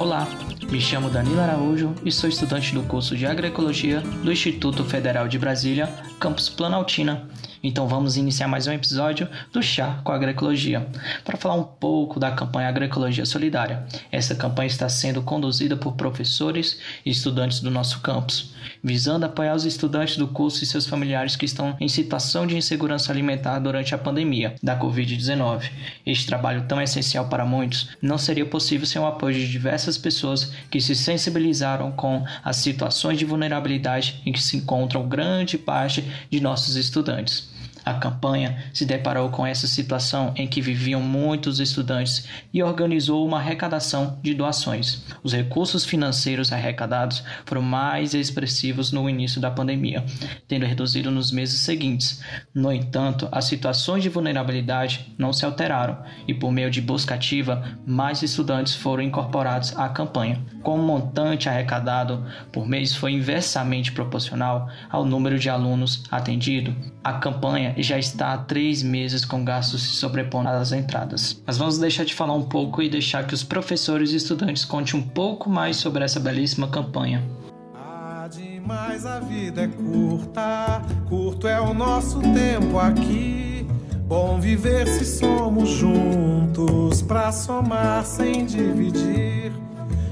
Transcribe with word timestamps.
Olá, 0.00 0.26
me 0.70 0.80
chamo 0.80 1.10
Danilo 1.10 1.42
Araújo 1.42 1.94
e 2.02 2.10
sou 2.10 2.26
estudante 2.26 2.72
do 2.72 2.82
curso 2.84 3.14
de 3.14 3.26
Agroecologia 3.26 4.00
do 4.00 4.32
Instituto 4.32 4.82
Federal 4.82 5.28
de 5.28 5.38
Brasília, 5.38 5.94
campus 6.18 6.48
Planaltina. 6.48 7.28
Então 7.62 7.86
vamos 7.86 8.16
iniciar 8.16 8.48
mais 8.48 8.66
um 8.66 8.72
episódio 8.72 9.28
do 9.52 9.62
Chá 9.62 10.00
com 10.02 10.12
Agroecologia, 10.12 10.88
para 11.22 11.36
falar 11.36 11.56
um 11.56 11.62
pouco 11.62 12.18
da 12.18 12.30
campanha 12.30 12.70
Agroecologia 12.70 13.26
Solidária. 13.26 13.84
Essa 14.10 14.34
campanha 14.34 14.66
está 14.66 14.88
sendo 14.88 15.20
conduzida 15.20 15.76
por 15.76 15.92
professores 15.92 16.78
e 17.04 17.10
estudantes 17.10 17.60
do 17.60 17.70
nosso 17.70 18.00
campus, 18.00 18.54
visando 18.82 19.26
apoiar 19.26 19.54
os 19.54 19.66
estudantes 19.66 20.16
do 20.16 20.26
curso 20.26 20.64
e 20.64 20.66
seus 20.66 20.86
familiares 20.86 21.36
que 21.36 21.44
estão 21.44 21.76
em 21.78 21.86
situação 21.86 22.46
de 22.46 22.56
insegurança 22.56 23.12
alimentar 23.12 23.58
durante 23.58 23.94
a 23.94 23.98
pandemia 23.98 24.54
da 24.62 24.78
Covid-19. 24.78 25.70
Este 26.06 26.26
trabalho 26.26 26.64
tão 26.66 26.80
essencial 26.80 27.28
para 27.28 27.44
muitos 27.44 27.90
não 28.00 28.16
seria 28.16 28.46
possível 28.46 28.86
sem 28.86 29.02
o 29.02 29.06
apoio 29.06 29.34
de 29.34 29.50
diversas 29.50 29.98
pessoas 29.98 30.50
que 30.70 30.80
se 30.80 30.94
sensibilizaram 30.94 31.92
com 31.92 32.24
as 32.42 32.56
situações 32.56 33.18
de 33.18 33.26
vulnerabilidade 33.26 34.22
em 34.24 34.32
que 34.32 34.42
se 34.42 34.56
encontram 34.56 35.06
grande 35.06 35.58
parte 35.58 36.02
de 36.30 36.40
nossos 36.40 36.76
estudantes. 36.76 37.49
A 37.90 37.94
campanha 37.94 38.56
se 38.72 38.86
deparou 38.86 39.30
com 39.30 39.44
essa 39.44 39.66
situação 39.66 40.32
em 40.36 40.46
que 40.46 40.60
viviam 40.60 41.00
muitos 41.00 41.58
estudantes 41.58 42.28
e 42.54 42.62
organizou 42.62 43.26
uma 43.26 43.38
arrecadação 43.38 44.16
de 44.22 44.32
doações. 44.32 45.02
Os 45.24 45.32
recursos 45.32 45.84
financeiros 45.84 46.52
arrecadados 46.52 47.24
foram 47.44 47.62
mais 47.62 48.14
expressivos 48.14 48.92
no 48.92 49.10
início 49.10 49.40
da 49.40 49.50
pandemia, 49.50 50.04
tendo 50.46 50.66
reduzido 50.66 51.10
nos 51.10 51.32
meses 51.32 51.58
seguintes. 51.62 52.22
No 52.54 52.72
entanto, 52.72 53.28
as 53.32 53.46
situações 53.46 54.04
de 54.04 54.08
vulnerabilidade 54.08 55.12
não 55.18 55.32
se 55.32 55.44
alteraram 55.44 55.98
e, 56.28 56.32
por 56.32 56.52
meio 56.52 56.70
de 56.70 56.80
busca 56.80 57.16
ativa, 57.16 57.76
mais 57.84 58.22
estudantes 58.22 58.72
foram 58.72 59.02
incorporados 59.02 59.76
à 59.76 59.88
campanha. 59.88 60.40
Com 60.62 60.76
o 60.76 60.86
montante 60.86 61.48
arrecadado 61.48 62.24
por 62.52 62.68
mês 62.68 62.94
foi 62.94 63.14
inversamente 63.14 63.90
proporcional 63.90 64.68
ao 64.88 65.04
número 65.04 65.40
de 65.40 65.50
alunos 65.50 66.04
atendido, 66.08 66.72
a 67.02 67.14
campanha 67.14 67.74
já 67.82 67.98
está 67.98 68.32
há 68.32 68.38
três 68.38 68.82
meses 68.82 69.24
com 69.24 69.44
gastos 69.44 69.82
se 69.82 69.96
sobrepondo 69.96 70.48
às 70.48 70.72
entradas. 70.72 71.42
Mas 71.46 71.58
vamos 71.58 71.78
deixar 71.78 72.04
de 72.04 72.14
falar 72.14 72.34
um 72.34 72.42
pouco 72.42 72.82
e 72.82 72.88
deixar 72.88 73.26
que 73.26 73.34
os 73.34 73.42
professores 73.42 74.12
e 74.12 74.16
estudantes 74.16 74.64
contem 74.64 74.98
um 74.98 75.02
pouco 75.02 75.48
mais 75.48 75.76
sobre 75.76 76.04
essa 76.04 76.20
belíssima 76.20 76.68
campanha. 76.68 77.22
Ah, 77.74 78.28
a 79.06 79.20
vida 79.20 79.62
é 79.62 79.68
curta, 79.68 80.82
curto 81.08 81.48
é 81.48 81.60
o 81.60 81.72
nosso 81.74 82.20
tempo 82.20 82.78
aqui. 82.78 83.66
Bom 84.06 84.40
viver 84.40 84.88
se 84.88 85.04
somos 85.04 85.68
juntos, 85.68 87.00
pra 87.02 87.30
somar 87.30 88.04
sem 88.04 88.44
dividir. 88.44 89.52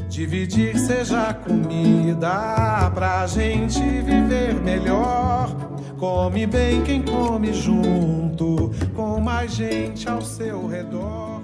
Dividir 0.08 0.78
seja 0.78 1.34
comida 1.34 2.90
pra 2.94 3.26
gente 3.26 3.80
viver 3.80 4.54
melhor. 4.54 5.67
Come 5.98 6.46
bem 6.46 6.84
quem 6.84 7.02
come 7.02 7.52
junto, 7.52 8.70
com 8.94 9.20
mais 9.20 9.50
gente 9.52 10.08
ao 10.08 10.22
seu 10.22 10.68
redor. 10.68 11.37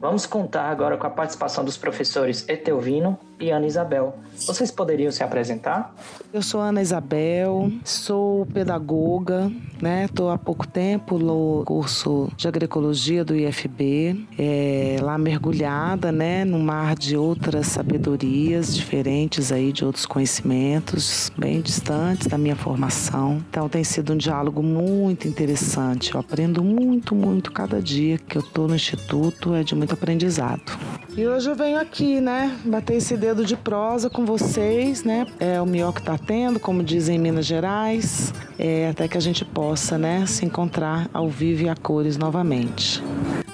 Vamos 0.00 0.24
contar 0.24 0.70
agora 0.70 0.96
com 0.96 1.06
a 1.06 1.10
participação 1.10 1.62
dos 1.62 1.76
professores 1.76 2.48
Etelvino 2.48 3.18
e 3.38 3.50
Ana 3.50 3.66
Isabel. 3.66 4.16
Vocês 4.46 4.70
poderiam 4.70 5.10
se 5.10 5.22
apresentar? 5.22 5.94
Eu 6.32 6.42
sou 6.42 6.60
Ana 6.60 6.80
Isabel, 6.80 7.70
sou 7.84 8.46
pedagoga, 8.46 9.50
né? 9.80 10.04
Estou 10.04 10.30
há 10.30 10.38
pouco 10.38 10.66
tempo 10.66 11.18
no 11.18 11.62
curso 11.66 12.30
de 12.36 12.46
agroecologia 12.48 13.24
do 13.24 13.34
IFB, 13.34 14.26
é, 14.38 14.96
lá 15.02 15.18
mergulhada, 15.18 16.12
né, 16.12 16.44
no 16.44 16.58
mar 16.58 16.94
de 16.94 17.16
outras 17.16 17.66
sabedorias 17.66 18.74
diferentes 18.74 19.52
aí, 19.52 19.72
de 19.72 19.84
outros 19.84 20.06
conhecimentos 20.06 21.30
bem 21.36 21.60
distantes 21.60 22.26
da 22.26 22.38
minha 22.38 22.56
formação. 22.56 23.42
Então 23.48 23.68
tem 23.68 23.84
sido 23.84 24.12
um 24.12 24.16
diálogo 24.16 24.62
muito 24.62 25.26
interessante. 25.26 26.14
Eu 26.14 26.20
aprendo 26.20 26.62
muito, 26.62 27.14
muito 27.14 27.52
cada 27.52 27.80
dia 27.80 28.18
que 28.18 28.36
eu 28.36 28.42
estou 28.42 28.68
no 28.68 28.74
instituto, 28.74 29.54
é 29.54 29.62
de 29.62 29.74
muito 29.90 29.94
aprendizado. 29.94 30.62
E 31.16 31.26
hoje 31.26 31.50
eu 31.50 31.54
venho 31.54 31.78
aqui, 31.78 32.20
né, 32.20 32.56
bater 32.64 32.96
esse 32.96 33.16
dedo 33.16 33.44
de 33.44 33.56
prosa 33.56 34.08
com 34.08 34.24
vocês, 34.24 35.02
né? 35.02 35.26
É 35.40 35.60
o 35.60 35.66
melhor 35.66 35.92
que 35.92 36.00
está 36.00 36.16
tendo, 36.16 36.60
como 36.60 36.82
dizem 36.82 37.16
em 37.16 37.18
Minas 37.18 37.46
Gerais, 37.46 38.32
é, 38.58 38.88
até 38.88 39.08
que 39.08 39.18
a 39.18 39.20
gente 39.20 39.44
possa, 39.44 39.98
né, 39.98 40.24
se 40.26 40.44
encontrar 40.44 41.08
ao 41.12 41.28
vivo 41.28 41.64
e 41.64 41.68
a 41.68 41.74
cores 41.74 42.16
novamente. 42.16 43.02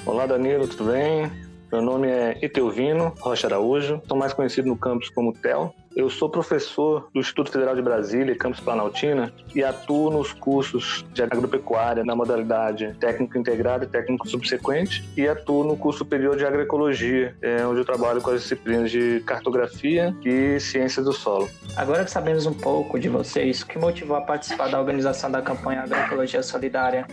Olá, 0.04 0.26
Danilo, 0.26 0.68
tudo 0.68 0.92
bem? 0.92 1.30
Meu 1.72 1.82
nome 1.82 2.08
é 2.08 2.38
Itelvino 2.42 3.12
Rocha 3.18 3.46
Araújo, 3.46 4.00
sou 4.06 4.16
mais 4.16 4.32
conhecido 4.32 4.68
no 4.68 4.76
campus 4.76 5.08
como 5.08 5.32
TEL. 5.32 5.74
Eu 5.96 6.10
sou 6.10 6.28
professor 6.28 7.08
do 7.14 7.20
Instituto 7.20 7.50
Federal 7.50 7.74
de 7.74 7.80
Brasília, 7.80 8.36
campus 8.36 8.60
Planaltina, 8.60 9.32
e 9.54 9.64
atuo 9.64 10.10
nos 10.10 10.30
cursos 10.30 11.02
de 11.14 11.22
agropecuária 11.22 12.04
na 12.04 12.14
modalidade 12.14 12.94
técnico 13.00 13.38
integrado 13.38 13.84
e 13.84 13.86
técnico 13.86 14.28
subsequente, 14.28 15.08
e 15.16 15.26
atuo 15.26 15.64
no 15.64 15.74
curso 15.74 16.00
superior 16.00 16.36
de 16.36 16.44
agroecologia, 16.44 17.34
é, 17.40 17.66
onde 17.66 17.80
eu 17.80 17.84
trabalho 17.86 18.20
com 18.20 18.28
as 18.28 18.42
disciplinas 18.42 18.90
de 18.90 19.20
cartografia 19.20 20.14
e 20.22 20.60
ciências 20.60 21.02
do 21.02 21.14
solo. 21.14 21.48
Agora 21.74 22.04
que 22.04 22.10
sabemos 22.10 22.44
um 22.44 22.52
pouco 22.52 23.00
de 23.00 23.08
vocês, 23.08 23.62
o 23.62 23.66
que 23.66 23.78
motivou 23.78 24.18
a 24.18 24.20
participar 24.20 24.68
da 24.68 24.78
organização 24.78 25.30
da 25.30 25.40
campanha 25.40 25.80
Agroecologia 25.80 26.42
Solidária? 26.42 27.06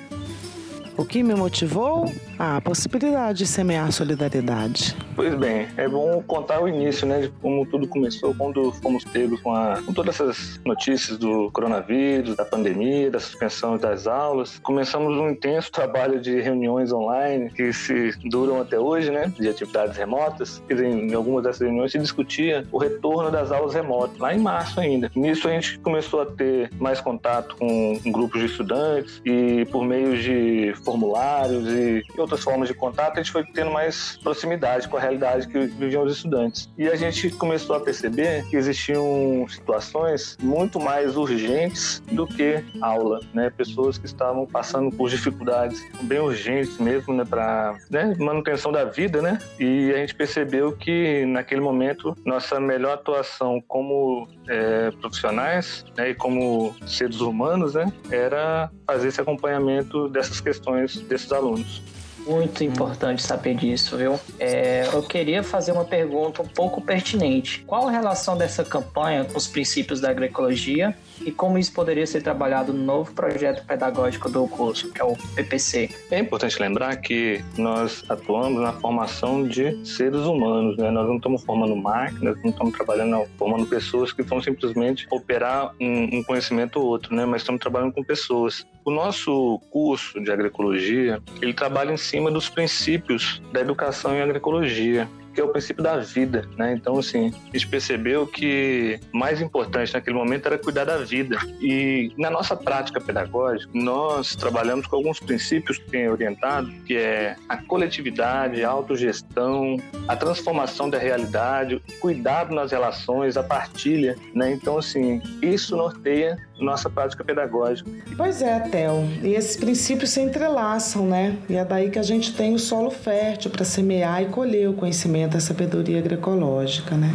O 0.98 1.06
que 1.06 1.24
me 1.24 1.34
motivou? 1.34 2.06
a 2.38 2.60
possibilidade 2.60 3.40
de 3.40 3.46
semear 3.46 3.92
solidariedade. 3.92 4.96
Pois 5.16 5.34
bem, 5.36 5.68
é 5.78 5.88
bom 5.88 6.22
contar 6.26 6.62
o 6.62 6.68
início, 6.68 7.08
né, 7.08 7.22
de 7.22 7.30
como 7.42 7.66
tudo 7.66 7.88
começou, 7.88 8.34
quando 8.36 8.72
fomos 8.74 9.04
pegos 9.06 9.40
com, 9.42 9.54
a, 9.54 9.82
com 9.82 9.94
todas 9.94 10.16
essas 10.16 10.60
notícias 10.66 11.18
do 11.18 11.52
coronavírus, 11.52 12.36
da 12.36 12.44
pandemia, 12.44 13.12
da 13.12 13.20
suspensão 13.20 13.78
das 13.78 14.08
aulas. 14.08 14.60
Começamos 14.60 15.18
um 15.18 15.30
intenso 15.30 15.72
trabalho 15.72 16.20
de 16.20 16.42
reuniões 16.42 16.92
online 16.92 17.50
que 17.52 17.72
se 17.72 18.12
duram 18.26 18.60
até 18.60 18.80
hoje, 18.80 19.12
né, 19.12 19.32
de 19.40 19.48
atividades 19.48 19.98
remotas. 19.98 20.62
E 20.70 20.74
em 20.74 21.14
algumas 21.14 21.44
dessas 21.44 21.62
reuniões 21.62 21.92
se 21.92 22.00
discutia 22.00 22.66
o 22.72 22.78
retorno 22.78 23.30
das 23.32 23.52
aulas 23.52 23.74
remotas, 23.74 24.18
lá 24.18 24.34
em 24.34 24.40
março 24.40 24.80
ainda. 24.80 25.12
Nisso 25.16 25.48
a 25.48 25.52
gente 25.52 25.80
começou 25.80 26.22
a 26.22 26.26
ter 26.26 26.72
mais 26.80 27.00
contato 27.00 27.56
com 27.58 28.00
grupos 28.08 28.42
de 28.42 28.48
estudantes 28.48 29.22
e 29.24 29.66
por 29.72 29.86
meio 29.86 30.18
de 30.18 30.74
formulários 30.84 31.68
e 31.68 32.04
outras 32.18 32.42
formas 32.42 32.68
de 32.68 32.74
contato, 32.74 33.14
a 33.14 33.24
gente 33.24 33.32
foi 33.32 33.44
tendo 33.44 33.72
mais 33.72 34.18
proximidade 34.24 34.88
com 34.88 34.98
a 34.98 35.00
realidade 35.00 35.48
que 35.48 35.60
viviam 35.60 36.04
os 36.04 36.18
estudantes. 36.18 36.70
E 36.78 36.88
a 36.88 36.96
gente 36.96 37.30
começou 37.32 37.76
a 37.76 37.80
perceber 37.80 38.46
que 38.50 38.56
existiam 38.56 39.46
situações 39.48 40.38
muito 40.42 40.80
mais 40.80 41.16
urgentes 41.16 42.02
do 42.12 42.28
que 42.28 42.64
aula, 42.82 43.20
né? 43.34 43.50
Pessoas 43.50 43.98
que 43.98 44.06
estavam 44.06 44.46
passando 44.46 44.96
por 44.96 45.10
dificuldades 45.10 45.82
bem 46.04 46.20
urgentes 46.20 46.78
mesmo, 46.78 47.14
né, 47.14 47.24
para 47.26 47.76
né, 47.90 48.16
manutenção 48.20 48.72
da 48.72 48.86
vida, 48.86 49.22
né? 49.22 49.40
E 49.60 49.92
a 49.94 49.98
gente 49.98 50.16
percebeu 50.16 50.76
que 50.76 51.26
naquele 51.26 51.62
momento 51.62 52.16
nossa 52.26 52.60
melhor 52.60 52.94
atuação 52.94 53.62
como 53.68 54.28
é, 54.48 54.92
profissionais 54.92 55.86
né, 55.98 56.10
e 56.10 56.16
como 56.16 56.76
seres 56.86 57.22
humanos, 57.22 57.74
né, 57.74 57.92
era 58.12 58.70
fazer 58.86 59.08
esse 59.08 59.22
acompanhamento 59.22 60.10
dessas 60.10 60.40
questões 60.42 60.73
desses 60.76 61.32
alunos. 61.32 61.82
Muito 62.26 62.64
importante 62.64 63.22
saber 63.22 63.56
disso, 63.56 63.98
viu? 63.98 64.18
É, 64.40 64.88
eu 64.94 65.04
queria 65.04 65.44
fazer 65.44 65.74
uma 65.74 65.84
pergunta 65.84 66.42
um 66.42 66.48
pouco 66.48 66.82
pertinente. 66.82 67.64
Qual 67.68 67.88
a 67.88 67.92
relação 67.92 68.38
dessa 68.38 68.64
campanha 68.64 69.26
com 69.26 69.38
os 69.38 69.46
princípios 69.46 70.00
da 70.00 70.10
agroecologia 70.10 70.96
e 71.22 71.32
como 71.32 71.58
isso 71.58 71.74
poderia 71.74 72.06
ser 72.06 72.22
trabalhado 72.22 72.74
no 72.74 72.84
novo 72.84 73.14
projeto 73.14 73.66
pedagógico 73.66 74.30
do 74.30 74.48
curso, 74.48 74.92
que 74.92 75.02
é 75.02 75.04
o 75.04 75.16
PPC. 75.36 75.90
É 76.12 76.20
importante 76.20 76.60
lembrar 76.60 76.96
que 76.98 77.44
nós 77.58 78.04
atuamos 78.10 78.62
na 78.62 78.74
formação 78.74 79.48
de 79.48 79.86
seres 79.86 80.22
humanos, 80.22 80.78
né? 80.78 80.92
Nós 80.92 81.08
não 81.08 81.18
estamos 81.18 81.44
formando 81.44 81.76
máquinas, 81.76 82.38
não 82.44 82.52
estamos 82.52 82.74
trabalhando, 82.74 83.10
não, 83.10 83.28
formando 83.38 83.66
pessoas 83.66 84.12
que 84.12 84.22
vão 84.24 84.42
simplesmente 84.42 85.08
operar 85.12 85.74
um, 85.80 86.20
um 86.20 86.24
conhecimento 86.24 86.80
ou 86.80 86.86
outro, 86.86 87.16
né? 87.16 87.26
Mas 87.26 87.42
estamos 87.42 87.62
trabalhando 87.62 87.94
com 87.94 88.04
pessoas. 88.04 88.66
O 88.86 88.92
nosso 88.92 89.60
curso 89.70 90.22
de 90.22 90.32
agroecologia, 90.32 91.22
ele 91.42 91.54
trabalha 91.54 91.92
em 91.92 91.98
cima 91.98 92.30
dos 92.30 92.50
princípios 92.50 93.42
da 93.52 93.62
educação 93.62 94.14
em 94.14 94.22
agroecologia 94.22 95.08
que 95.34 95.42
é 95.42 95.44
o 95.44 95.50
princípio 95.50 95.84
da 95.84 95.98
vida, 95.98 96.48
né? 96.58 96.74
Então, 96.74 96.98
assim, 97.00 97.34
a 97.50 97.58
gente 97.58 97.68
percebeu 97.68 98.28
que 98.28 99.00
mais 99.12 99.42
importante 99.42 99.94
naquele 99.94 100.16
momento 100.16 100.46
era 100.46 100.58
cuidar 100.58 100.86
da 100.86 100.98
vida. 100.98 101.38
E 101.60 102.12
na 102.18 102.30
nossa 102.30 102.56
prática 102.56 103.02
pedagógica, 103.02 103.72
nós 103.74 104.36
trabalhamos 104.36 104.88
com 104.88 104.96
alguns 104.96 105.20
princípios 105.20 105.78
que 105.78 105.90
têm 105.90 106.10
orientado, 106.10 106.72
que 106.86 106.96
é 106.96 107.36
a 107.50 107.58
coletividade, 107.58 108.64
a 108.64 108.70
autogestão, 108.70 109.78
a 110.08 110.16
transformação 110.16 110.90
da 110.90 110.98
realidade, 110.98 111.82
cuidado 112.00 112.54
nas 112.54 112.72
relações, 112.72 113.38
a 113.38 113.44
partilha, 113.44 114.16
né? 114.34 114.52
Então, 114.52 114.78
assim, 114.78 115.22
isso 115.42 115.76
norteia 115.76 116.38
nossa 116.60 116.90
prática 116.90 117.24
pedagógica. 117.24 117.90
Pois 118.16 118.42
é, 118.42 118.60
Theo. 118.60 119.08
E 119.22 119.34
esses 119.36 119.58
princípios 119.58 120.12
se 120.12 120.22
entrelaçam, 120.22 121.06
né? 121.06 121.38
E 121.50 121.56
é 121.56 121.66
daí 121.66 121.90
que 121.90 122.00
a 122.00 122.04
gente 122.04 122.34
tem 122.34 122.54
o 122.54 122.60
solo 122.60 122.90
fértil 122.90 123.52
para 123.52 123.66
semear 123.66 124.24
e 124.24 124.28
colher 124.28 124.70
o 124.70 124.74
conhecimento 124.74 125.23
conhecimento, 125.24 125.38
a 125.38 125.40
sabedoria 125.40 126.00
agroecológica, 126.00 126.96
né? 126.96 127.14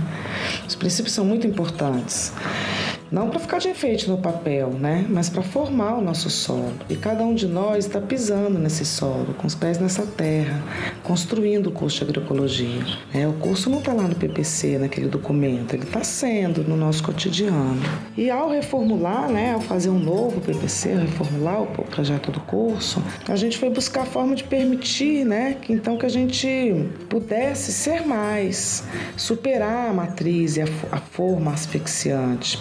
Os 0.67 0.75
princípios 0.75 1.15
são 1.15 1.25
muito 1.25 1.47
importantes. 1.47 2.33
Não 3.11 3.31
para 3.31 3.41
ficar 3.41 3.59
de 3.59 3.69
enfeite 3.69 4.09
no 4.09 4.19
papel, 4.19 4.69
né? 4.71 5.07
Mas 5.09 5.31
para 5.31 5.43
formar 5.43 5.95
o 5.95 6.03
nosso 6.03 6.29
solo. 6.29 6.75
E 6.91 6.97
cada 6.97 7.25
um 7.25 7.35
de 7.35 7.47
nós 7.47 7.87
está 7.87 8.01
pisando 8.03 8.59
nesse 8.59 8.85
solo, 8.85 9.35
com 9.39 9.47
os 9.47 9.55
pés 9.55 9.79
nessa 9.79 10.03
terra, 10.03 10.63
construindo 11.03 11.69
o 11.69 11.73
curso 11.73 12.05
de 12.05 12.11
agroecologia. 12.11 12.85
É, 13.15 13.27
o 13.27 13.33
curso 13.33 13.71
não 13.71 13.79
está 13.79 13.95
lá 13.95 14.03
no 14.03 14.15
PPC, 14.15 14.77
naquele 14.79 15.09
documento, 15.09 15.75
ele 15.75 15.85
está 15.85 16.05
sendo 16.05 16.63
no 16.63 16.77
nosso 16.77 17.03
cotidiano. 17.03 17.81
E 18.15 18.31
ao 18.31 18.51
reformular, 18.51 19.31
né, 19.31 19.55
ao 19.55 19.61
fazer 19.61 19.89
um 19.89 19.99
novo 19.99 20.43
PPC, 20.43 20.95
reformular 20.95 21.63
o 21.63 21.67
projeto 21.67 22.31
do 22.31 22.41
curso, 22.41 23.03
a 23.27 23.37
gente 23.37 23.57
foi 23.57 23.71
buscar 23.71 24.03
a 24.03 24.07
forma 24.07 24.35
de 24.35 24.45
permitir, 24.45 25.25
né, 25.25 25.57
que 25.63 25.73
então 25.73 25.97
que 25.97 26.05
a 26.05 26.11
gente 26.11 26.91
pudesse 27.09 27.73
ser 27.73 28.07
mais, 28.07 28.85
superar 29.17 29.89
a 29.89 29.95
matriz 29.95 30.59
e 30.59 30.61
a, 30.61 30.67
a 30.93 30.99
forma 30.99 31.53
asfixiante 31.53 32.59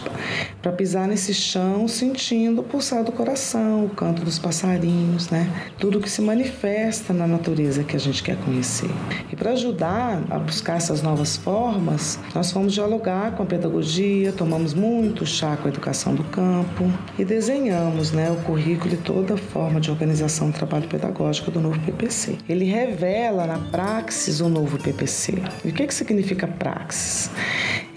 para 0.61 0.71
pisar 0.71 1.07
nesse 1.07 1.33
chão 1.33 1.87
sentindo 1.87 2.61
o 2.61 2.63
pulsar 2.63 3.03
do 3.03 3.11
coração, 3.11 3.85
o 3.85 3.89
canto 3.89 4.23
dos 4.23 4.39
passarinhos, 4.39 5.29
né? 5.29 5.49
Tudo 5.79 5.99
que 5.99 6.09
se 6.09 6.21
manifesta 6.21 7.13
na 7.13 7.27
natureza 7.27 7.83
que 7.83 7.95
a 7.95 7.99
gente 7.99 8.23
quer 8.23 8.37
conhecer. 8.37 8.89
E 9.31 9.35
para 9.35 9.51
ajudar 9.51 10.23
a 10.29 10.39
buscar 10.39 10.77
essas 10.77 11.01
novas 11.01 11.37
formas, 11.37 12.19
nós 12.33 12.51
fomos 12.51 12.73
dialogar 12.73 13.35
com 13.35 13.43
a 13.43 13.45
pedagogia, 13.45 14.31
tomamos 14.31 14.73
muito 14.73 15.25
chá 15.25 15.57
com 15.57 15.67
a 15.67 15.71
educação 15.71 16.15
do 16.15 16.23
campo 16.25 16.91
e 17.17 17.25
desenhamos, 17.25 18.11
né, 18.11 18.29
o 18.31 18.35
currículo 18.43 18.93
e 18.93 18.97
toda 18.97 19.35
a 19.35 19.37
forma 19.37 19.79
de 19.79 19.89
organização 19.89 20.49
do 20.49 20.53
trabalho 20.53 20.87
pedagógico 20.87 21.51
do 21.51 21.59
novo 21.59 21.79
PPC. 21.79 22.37
Ele 22.47 22.65
revela 22.65 23.45
na 23.45 23.57
praxis 23.57 24.41
o 24.41 24.49
novo 24.49 24.77
PPC. 24.77 25.41
E 25.63 25.69
o 25.69 25.73
que, 25.73 25.87
que 25.87 25.93
significa 25.93 26.47
praxis? 26.47 27.29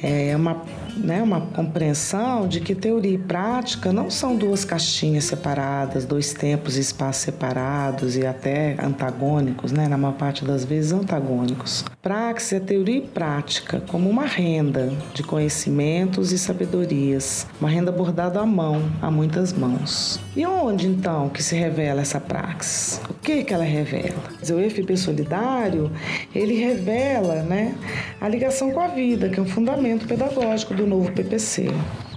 É 0.03 0.35
uma 0.37 0.63
né, 0.97 1.23
uma 1.23 1.41
compreensão 1.41 2.47
de 2.47 2.61
que 2.61 2.75
teoria 2.75 3.15
e 3.15 3.19
prática 3.19 3.93
não 3.93 4.11
são 4.11 4.37
duas 4.37 4.65
caixinhas 4.65 5.25
separadas, 5.25 6.05
dois 6.05 6.33
tempos 6.33 6.77
e 6.77 6.81
espaços 6.81 7.23
separados 7.23 8.17
e 8.17 8.27
até 8.27 8.77
antagônicos, 8.83 9.73
né, 9.73 9.89
na 9.89 9.97
maior 9.97 10.15
parte 10.15 10.45
das 10.45 10.65
vezes 10.65 10.93
antagônicos. 10.93 11.85
Praxis 12.03 12.55
é 12.55 12.61
teoria 12.61 12.99
e 12.99 13.01
prática 13.01 13.83
como 13.89 14.09
uma 14.09 14.25
renda 14.25 14.93
de 15.15 15.23
conhecimentos 15.23 16.33
e 16.33 16.39
sabedorias, 16.39 17.47
uma 17.61 17.69
renda 17.69 17.93
bordada 17.93 18.41
à 18.41 18.47
mão, 18.47 18.83
a 19.01 19.11
muitas 19.11 19.53
mãos. 19.53 20.21
E 20.35 20.47
onde 20.47 20.87
então 20.87 21.29
que 21.29 21.43
se 21.43 21.55
revela 21.55 22.01
essa 22.01 22.21
praxis? 22.21 23.01
O 23.09 23.15
que 23.15 23.45
que 23.45 23.53
ela 23.53 23.65
revela? 23.65 24.21
O 24.43 24.71
FB 24.71 24.97
solidário, 24.97 25.91
ele 26.35 26.55
revela, 26.55 27.43
né, 27.43 27.75
a 28.21 28.29
ligação 28.29 28.71
com 28.71 28.81
a 28.81 28.89
vida, 28.89 29.29
que 29.29 29.39
é 29.39 29.43
um 29.43 29.47
fundamento 29.47 29.90
pedagógico 29.99 30.75
do 30.75 30.87
novo 30.87 31.11
PPC 31.13 31.69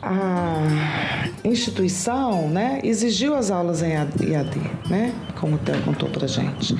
a 0.04 1.30
instituição 1.44 2.50
né, 2.50 2.82
exigiu 2.84 3.36
as 3.36 3.50
aulas 3.50 3.82
em 3.82 3.94
IAD, 3.94 4.60
né, 4.90 5.14
como 5.40 5.56
o 5.56 5.58
Theo 5.60 5.82
contou 5.84 6.10
para 6.10 6.28
gente, 6.28 6.76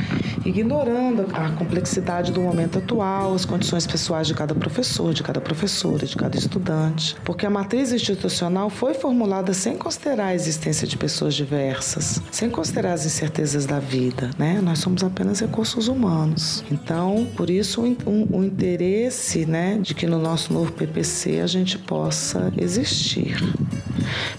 ignorando 0.46 1.28
a 1.34 1.52
complexidade 1.52 2.32
do 2.32 2.42
momento 2.42 2.80
atual, 2.80 3.34
as 3.34 3.46
condições 3.46 3.88
pessoais 3.88 4.28
de 4.28 4.34
cada 4.34 4.54
professor, 4.54 5.14
de 5.14 5.24
cada 5.24 5.40
professora, 5.40 6.06
de 6.06 6.16
cada 6.16 6.38
estudante, 6.38 7.16
porque 7.24 7.46
a 7.46 7.50
matriz 7.50 7.92
institucional 7.92 8.70
foi 8.70 8.94
formulada 8.94 9.54
sem 9.54 9.78
considerar 9.78 10.28
a 10.28 10.36
existência 10.36 10.88
de 10.88 10.98
pessoas 10.98 11.34
diversas, 11.34 12.22
sem 12.32 12.50
considerar 12.50 12.94
as 12.94 13.06
incertezas 13.06 13.66
da 13.66 13.80
vida. 13.80 14.30
Né? 14.38 14.60
Nós 14.62 14.80
somos 14.80 15.04
apenas 15.04 15.40
recursos 15.40 15.88
humanos. 15.88 16.64
Então, 16.72 17.28
por 17.36 17.50
isso, 17.50 17.82
o 17.82 18.10
um, 18.10 18.28
um 18.34 18.44
interesse 18.44 19.46
né, 19.46 19.78
de 19.82 19.94
que 19.94 20.08
no 20.08 20.20
nosso 20.20 20.54
novo 20.54 20.72
PPC 20.72 21.40
a 21.40 21.48
gente 21.48 21.78
possa 21.78 22.52
existir 22.58 23.13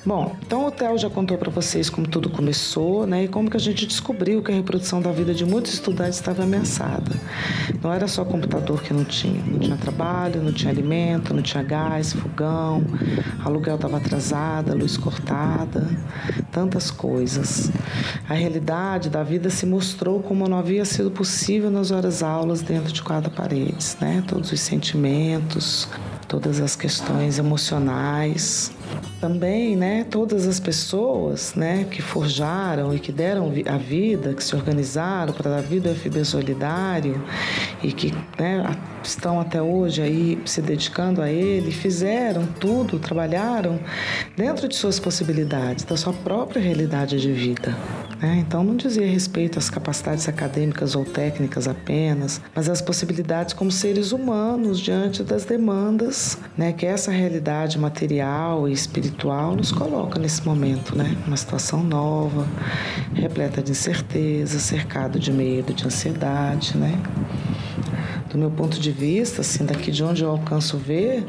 Bom, 0.04 0.36
então 0.44 0.66
o 0.66 0.70
Theo 0.70 0.98
já 0.98 1.08
contou 1.08 1.38
para 1.38 1.50
vocês 1.50 1.88
como 1.88 2.06
tudo 2.06 2.28
começou, 2.28 3.06
né? 3.06 3.24
E 3.24 3.28
como 3.28 3.50
que 3.50 3.56
a 3.56 3.60
gente 3.60 3.86
descobriu 3.86 4.42
que 4.42 4.52
a 4.52 4.54
reprodução 4.54 5.00
da 5.00 5.10
vida 5.10 5.32
de 5.32 5.44
muitos 5.46 5.72
estudantes 5.72 6.16
estava 6.16 6.42
ameaçada. 6.42 7.12
Não 7.82 7.92
era 7.92 8.06
só 8.06 8.24
computador 8.24 8.82
que 8.82 8.92
não 8.92 9.04
tinha, 9.04 9.42
não 9.46 9.58
tinha 9.58 9.76
trabalho, 9.76 10.42
não 10.42 10.52
tinha 10.52 10.70
alimento, 10.70 11.32
não 11.32 11.42
tinha 11.42 11.62
gás, 11.62 12.12
fogão, 12.12 12.84
aluguel 13.42 13.76
estava 13.76 13.96
atrasado, 13.96 14.76
luz 14.76 14.96
cortada, 14.96 15.88
tantas 16.50 16.90
coisas. 16.90 17.70
A 18.28 18.34
realidade 18.34 19.08
da 19.08 19.22
vida 19.22 19.48
se 19.50 19.64
mostrou 19.64 20.22
como 20.22 20.48
não 20.48 20.58
havia 20.58 20.84
sido 20.84 21.10
possível 21.10 21.70
nas 21.70 21.90
horas 21.90 22.22
aulas 22.22 22.62
dentro 22.62 22.92
de 22.92 23.02
quatro 23.02 23.30
paredes, 23.30 23.96
né? 24.00 24.22
Todos 24.26 24.52
os 24.52 24.60
sentimentos, 24.60 25.88
todas 26.26 26.60
as 26.60 26.74
questões 26.76 27.38
emocionais. 27.38 28.72
Também, 29.20 29.76
né, 29.76 30.04
todas 30.04 30.46
as 30.46 30.60
pessoas, 30.60 31.54
né, 31.54 31.84
que 31.90 32.02
forjaram 32.02 32.94
e 32.94 32.98
que 32.98 33.10
deram 33.10 33.52
a 33.66 33.76
vida, 33.76 34.34
que 34.34 34.44
se 34.44 34.54
organizaram 34.54 35.32
para 35.32 35.50
dar 35.50 35.62
vida 35.62 35.88
ao 35.88 35.94
FB 35.94 36.24
Solidário 36.24 37.22
e 37.82 37.92
que, 37.92 38.12
né, 38.38 38.76
estão 39.02 39.40
até 39.40 39.60
hoje 39.60 40.02
aí 40.02 40.38
se 40.44 40.60
dedicando 40.60 41.22
a 41.22 41.30
ele, 41.30 41.70
fizeram 41.70 42.46
tudo, 42.60 42.98
trabalharam 42.98 43.80
dentro 44.36 44.68
de 44.68 44.74
suas 44.74 44.98
possibilidades, 44.98 45.84
da 45.84 45.96
sua 45.96 46.12
própria 46.12 46.60
realidade 46.60 47.20
de 47.20 47.32
vida. 47.32 47.76
Né? 48.24 48.38
Então 48.38 48.64
não 48.64 48.74
dizia 48.74 49.06
respeito 49.06 49.58
às 49.58 49.68
capacidades 49.68 50.26
acadêmicas 50.26 50.94
ou 50.94 51.04
técnicas 51.04 51.68
apenas, 51.68 52.40
mas 52.54 52.70
às 52.70 52.80
possibilidades 52.80 53.52
como 53.52 53.70
seres 53.70 54.12
humanos 54.12 54.80
diante 54.80 55.22
das 55.22 55.44
demandas 55.44 56.38
né, 56.56 56.72
que 56.72 56.86
essa 56.86 57.10
realidade 57.10 57.78
material 57.78 58.66
e 58.66 58.72
espiritual 58.72 59.54
nos 59.54 59.70
coloca 59.70 60.18
nesse 60.18 60.42
momento, 60.46 60.96
né? 60.96 61.14
Uma 61.26 61.36
situação 61.36 61.84
nova, 61.84 62.46
repleta 63.12 63.62
de 63.62 63.72
incerteza, 63.72 64.58
cercado 64.58 65.18
de 65.18 65.30
medo, 65.30 65.74
de 65.74 65.84
ansiedade, 65.84 66.78
né? 66.78 66.98
Do 68.34 68.38
meu 68.38 68.50
ponto 68.50 68.80
de 68.80 68.90
vista, 68.90 69.42
assim, 69.42 69.64
daqui 69.64 69.92
de 69.92 70.02
onde 70.02 70.24
eu 70.24 70.28
alcanço 70.28 70.76
ver, 70.76 71.24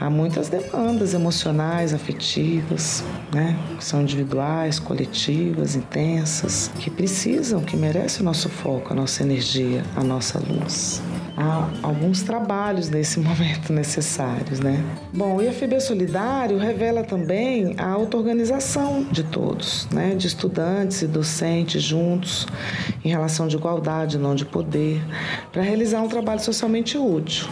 há 0.00 0.08
muitas 0.08 0.48
demandas 0.48 1.12
emocionais, 1.12 1.92
afetivas, 1.92 3.04
né? 3.30 3.54
Que 3.76 3.84
são 3.84 4.00
individuais, 4.00 4.78
coletivas, 4.78 5.76
intensas, 5.76 6.70
que 6.80 6.88
precisam, 6.88 7.60
que 7.60 7.76
merecem 7.76 8.22
o 8.22 8.24
nosso 8.24 8.48
foco, 8.48 8.94
a 8.94 8.96
nossa 8.96 9.22
energia, 9.22 9.84
a 9.94 10.02
nossa 10.02 10.38
luz 10.38 11.02
há 11.38 11.68
alguns 11.82 12.22
trabalhos 12.22 12.90
nesse 12.90 13.20
momento 13.20 13.72
necessários, 13.72 14.58
né? 14.58 14.82
Bom, 15.12 15.36
o 15.36 15.42
IFB 15.42 15.80
Solidário 15.80 16.58
revela 16.58 17.04
também 17.04 17.74
a 17.78 17.88
auto-organização 17.88 19.06
de 19.10 19.22
todos, 19.22 19.88
né? 19.92 20.14
De 20.14 20.26
estudantes 20.26 21.02
e 21.02 21.06
docentes 21.06 21.82
juntos 21.82 22.46
em 23.04 23.08
relação 23.08 23.46
de 23.46 23.56
igualdade, 23.56 24.18
não 24.18 24.34
de 24.34 24.44
poder, 24.44 25.00
para 25.52 25.62
realizar 25.62 26.02
um 26.02 26.08
trabalho 26.08 26.40
socialmente 26.40 26.98
útil. 26.98 27.46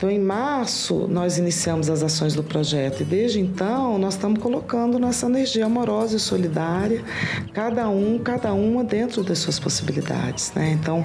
Então, 0.00 0.10
em 0.10 0.18
março, 0.18 1.06
nós 1.08 1.36
iniciamos 1.36 1.90
as 1.90 2.02
ações 2.02 2.34
do 2.34 2.42
projeto 2.42 3.02
e 3.02 3.04
desde 3.04 3.38
então 3.38 3.98
nós 3.98 4.14
estamos 4.14 4.40
colocando 4.40 4.98
nossa 4.98 5.26
energia 5.26 5.66
amorosa 5.66 6.16
e 6.16 6.18
solidária, 6.18 7.04
cada 7.52 7.86
um, 7.90 8.18
cada 8.18 8.54
uma 8.54 8.82
dentro 8.82 9.22
das 9.22 9.40
suas 9.40 9.58
possibilidades, 9.58 10.54
né? 10.54 10.70
Então, 10.70 11.04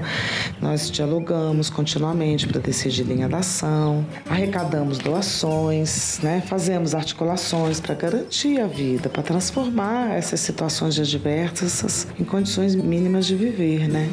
nós 0.61 0.89
dialogamos 0.89 1.69
continuamente 1.69 2.47
para 2.47 2.61
decidir 2.61 3.03
linha 3.03 3.27
da 3.27 3.39
ação, 3.39 4.05
arrecadamos 4.29 4.97
doações, 4.97 6.21
né? 6.23 6.41
fazemos 6.47 6.95
articulações 6.95 7.81
para 7.81 7.95
garantir 7.95 8.61
a 8.61 8.65
vida, 8.65 9.09
para 9.09 9.23
transformar 9.23 10.15
essas 10.15 10.39
situações 10.39 10.97
adversas 10.97 12.07
em 12.17 12.23
condições 12.23 12.73
mínimas 12.75 13.25
de 13.25 13.35
viver, 13.35 13.89
né? 13.89 14.09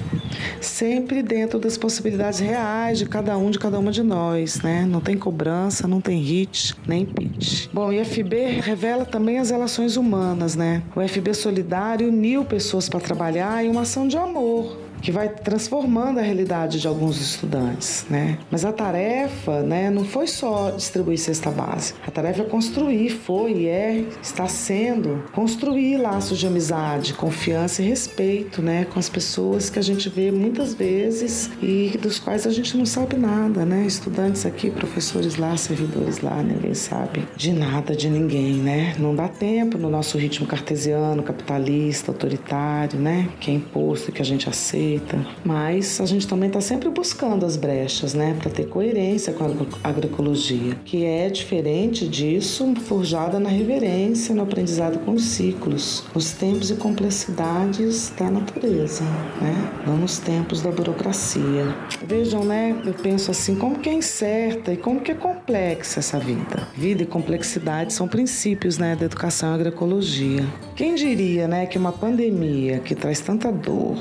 Sempre 0.61 1.23
dentro 1.23 1.61
das 1.61 1.79
possibilidades 1.79 2.41
reais 2.41 2.99
de 2.99 3.07
cada 3.07 3.39
um, 3.39 3.49
de 3.49 3.61
cada 3.61 3.79
uma 3.79 3.93
de 3.93 4.03
nós, 4.03 4.61
né? 4.61 4.72
Não 4.81 5.01
tem 5.01 5.17
cobrança, 5.17 5.87
não 5.87 6.01
tem 6.01 6.21
hit, 6.21 6.75
nem 6.87 7.05
pitch. 7.05 7.69
Bom, 7.73 7.89
o 7.89 7.93
IFB 7.93 8.61
revela 8.61 9.05
também 9.05 9.39
as 9.39 9.51
relações 9.51 9.97
humanas, 9.97 10.57
né? 10.57 10.83
O 10.97 11.07
FB 11.07 11.35
Solidário 11.35 12.09
uniu 12.09 12.45
pessoas 12.45 12.89
para 12.89 13.01
trabalhar 13.01 13.65
em 13.65 13.69
uma 13.69 13.83
ação 13.83 14.09
de 14.09 14.17
amor, 14.17 14.79
que 15.03 15.11
vai 15.11 15.29
transformando 15.29 16.21
a 16.21 16.23
realidade 16.23 16.81
de 16.81 16.87
alguns 16.87 17.21
estudantes, 17.21 18.07
né? 18.09 18.39
Mas 18.51 18.65
a 18.65 18.73
tarefa, 18.73 19.61
né, 19.63 19.91
não 19.91 20.05
foi 20.05 20.29
só 20.29 20.71
distribuir 20.71 21.19
cesta 21.19 21.51
básica. 21.51 21.99
A 22.07 22.11
tarefa 22.11 22.43
é 22.43 22.45
construir, 22.45 23.11
foi 23.11 23.53
e 23.53 23.69
é, 23.69 24.05
está 24.23 24.47
sendo 24.47 25.25
construir 25.33 25.97
laços 25.97 26.39
de 26.39 26.47
amizade, 26.47 27.15
confiança 27.15 27.83
e 27.83 27.87
respeito, 27.87 28.63
né, 28.63 28.85
com 28.85 28.99
as 28.99 29.09
pessoas 29.09 29.69
que 29.69 29.79
a 29.79 29.83
gente 29.83 30.09
vê 30.09 30.31
muitas 30.31 30.73
vezes 30.73 31.51
e 31.61 31.99
dos 32.01 32.19
quais 32.19 32.47
a 32.47 32.51
gente 32.51 32.77
não 32.77 32.87
sabe 32.87 33.17
nada, 33.17 33.65
né? 33.65 33.85
Estudantes 33.85 34.47
aqui, 34.47 34.71
professores 34.71 35.37
lá, 35.37 35.57
servidores 35.57 36.21
lá, 36.21 36.43
ninguém 36.43 36.75
sabe 36.75 37.27
de 37.37 37.53
nada 37.53 37.97
de 37.97 38.09
ninguém, 38.09 38.55
né? 38.55 38.95
Não 38.99 39.15
dá 39.15 39.27
tempo 39.27 39.77
no 39.77 39.91
nosso 39.91 40.17
ritmo 40.17 40.47
cartesiano, 40.47 41.23
capitalista, 41.23 42.13
autoritário, 42.13 42.99
né? 43.01 43.29
Que 43.41 43.51
é 43.51 43.55
imposto 43.55 44.13
que 44.13 44.23
a 44.23 44.25
gente 44.25 44.49
aceita 44.49 44.92
feita, 44.93 45.25
mas 45.45 46.01
a 46.01 46.07
gente 46.07 46.27
também 46.27 46.49
está 46.49 46.61
sempre 46.61 46.91
buscando 46.91 47.47
as 47.47 47.57
brechas, 47.57 48.13
né, 48.13 48.37
para 48.39 48.51
ter 48.51 48.67
coerência 48.67 49.33
com 49.33 49.45
a 49.45 49.89
agroecologia, 49.89 50.75
que 50.85 51.05
é 51.05 51.29
diferente 51.31 52.07
disso, 52.07 52.75
forjada 52.87 53.41
na 53.41 53.49
reverência, 53.49 54.35
no 54.35 54.43
aprendizado 54.43 54.99
com 55.01 55.13
os 55.13 55.25
ciclos, 55.25 56.05
os 56.15 56.33
tempos 56.33 56.71
e 56.71 56.75
complexidades 56.75 58.13
da 58.19 58.31
natureza, 58.31 59.05
né, 59.41 59.71
não 59.87 59.97
nos 59.97 60.19
tempos 60.19 60.61
da 60.61 60.71
burocracia. 60.71 61.75
Vejam, 62.07 62.45
né, 62.45 62.77
eu 62.85 62.95
penso 62.95 63.31
assim, 63.31 63.55
como 63.55 63.79
que 63.79 63.89
é 63.89 63.95
incerta 63.95 64.73
e 64.73 64.77
como 64.77 65.01
que 65.01 65.13
é 65.13 65.15
complexa 65.15 66.01
essa 66.01 66.19
vida. 66.19 66.69
Vida 66.77 67.03
e 67.03 67.07
complexidade 67.07 67.93
são 67.93 68.07
princípios, 68.07 68.79
né, 68.79 68.95
da 68.97 69.07
educação 69.07 69.53
e 69.53 69.55
agroecologia. 69.55 70.45
Quem 70.77 70.95
diria, 70.95 71.49
né, 71.49 71.67
que 71.67 71.79
uma 71.79 71.93
pandemia 71.93 72.79
que 72.81 72.95
traz 72.95 73.21
tanta 73.21 73.51
dor, 73.51 73.97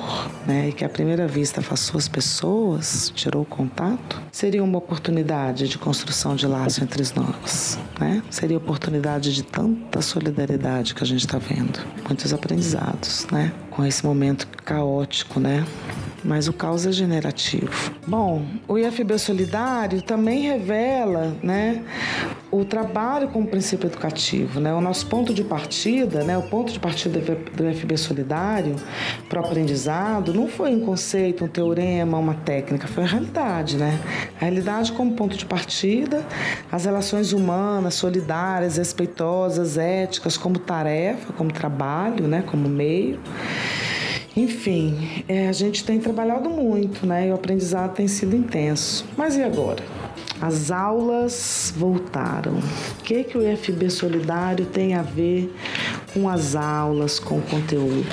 né, 0.46 0.72
que 0.82 0.86
à 0.86 0.90
primeira 0.90 1.28
vista 1.28 1.60
afastou 1.60 2.00
as 2.00 2.08
pessoas, 2.08 3.12
tirou 3.14 3.44
o 3.44 3.46
contato, 3.46 4.20
seria 4.32 4.64
uma 4.64 4.80
oportunidade 4.80 5.68
de 5.68 5.78
construção 5.78 6.36
de 6.36 6.48
laço 6.48 6.84
entre 6.84 7.04
nós, 7.16 7.78
né? 8.00 8.24
Seria 8.32 8.58
oportunidade 8.58 9.32
de 9.32 9.44
tanta 9.44 10.02
solidariedade 10.02 10.96
que 10.96 11.04
a 11.04 11.06
gente 11.06 11.24
está 11.24 11.38
vendo, 11.38 11.80
muitos 12.08 12.34
aprendizados, 12.34 13.28
né? 13.32 13.54
Com 13.70 13.86
esse 13.86 14.04
momento 14.04 14.48
caótico, 14.66 15.40
né? 15.40 15.64
Mas 16.24 16.48
o 16.48 16.54
caos 16.54 16.86
é 16.86 16.92
generativo. 16.92 17.92
Bom, 18.06 18.46
o 18.68 18.78
IFB 18.78 19.18
Solidário 19.18 20.02
também 20.02 20.42
revela, 20.42 21.36
né, 21.42 21.84
o 22.52 22.66
trabalho 22.66 23.30
com 23.30 23.42
o 23.42 23.48
princípio 23.48 23.88
educativo, 23.88 24.60
né? 24.60 24.74
O 24.74 24.82
nosso 24.82 25.08
ponto 25.08 25.34
de 25.34 25.44
partida, 25.44 26.24
né, 26.24 26.38
o 26.38 26.44
ponto 26.44 26.74
de 26.74 26.80
partida 26.80 27.20
do 27.20 27.70
IFB 27.70 27.98
Solidário 27.98 28.76
para 29.30 29.42
o 29.42 29.46
aprendizado 29.46 30.34
não 30.34 30.50
foi 30.50 30.76
um 30.76 30.82
conceito, 30.82 31.46
um 31.46 31.48
teorema, 31.48 32.18
uma 32.18 32.34
técnica, 32.34 32.88
foi 32.88 33.06
a 33.06 33.08
realidade, 33.08 33.78
né? 33.78 33.98
A 34.36 34.46
realidade 34.46 34.92
como 34.92 35.14
ponto 35.14 35.38
de 35.38 35.46
partida, 35.46 36.26
as 36.70 36.84
relações 36.84 37.32
humanas, 37.32 37.94
solidárias, 37.94 38.76
respeitosas, 38.78 39.78
éticas 39.78 40.36
como 40.36 40.60
tarefa, 40.60 41.32
como 41.34 41.54
trabalho, 41.54 42.28
né, 42.28 42.44
como 42.46 42.68
meio. 42.68 43.20
Enfim, 44.36 45.24
é, 45.28 45.50
a 45.50 45.52
gente 45.52 45.84
tem 45.84 46.00
trabalhado 46.00 46.50
muito, 46.50 47.06
né? 47.06 47.28
E 47.28 47.32
o 47.32 47.36
aprendizado 47.36 47.94
tem 47.96 48.08
sido 48.08 48.36
intenso. 48.36 49.06
Mas 49.18 49.36
e 49.36 49.44
agora? 49.44 49.84
As 50.42 50.72
aulas 50.72 51.74
voltaram. 51.76 52.60
Que, 53.12 53.26
que 53.26 53.38
o 53.38 53.46
IFB 53.46 53.90
Solidário 53.90 54.66
tem 54.66 54.94
a 54.94 55.02
ver 55.02 55.54
com 56.14 56.30
as 56.30 56.56
aulas, 56.56 57.20
com 57.20 57.40
o 57.40 57.42
conteúdo? 57.42 58.06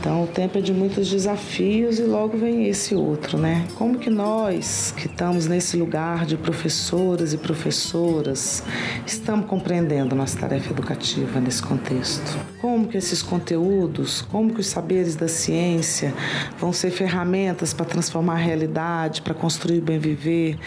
Então, 0.00 0.24
o 0.24 0.26
tempo 0.26 0.56
é 0.56 0.62
de 0.62 0.72
muitos 0.72 1.10
desafios 1.10 1.98
e 1.98 2.04
logo 2.04 2.38
vem 2.38 2.66
esse 2.66 2.94
outro, 2.94 3.36
né? 3.36 3.66
Como 3.74 3.98
que 3.98 4.08
nós, 4.08 4.94
que 4.96 5.08
estamos 5.08 5.46
nesse 5.46 5.76
lugar 5.76 6.24
de 6.24 6.38
professoras 6.38 7.34
e 7.34 7.36
professoras, 7.36 8.62
estamos 9.06 9.44
compreendendo 9.44 10.14
nossa 10.14 10.38
tarefa 10.38 10.70
educativa 10.70 11.38
nesse 11.38 11.62
contexto? 11.62 12.38
Como 12.58 12.88
que 12.88 12.96
esses 12.96 13.22
conteúdos, 13.22 14.22
como 14.22 14.54
que 14.54 14.60
os 14.60 14.68
saberes 14.68 15.16
da 15.16 15.28
ciência 15.28 16.14
vão 16.58 16.72
ser 16.72 16.90
ferramentas 16.90 17.74
para 17.74 17.84
transformar 17.84 18.36
a 18.36 18.38
realidade, 18.38 19.20
para 19.20 19.34
construir 19.34 19.80
o 19.80 19.82
bem 19.82 19.98
viver 19.98 20.58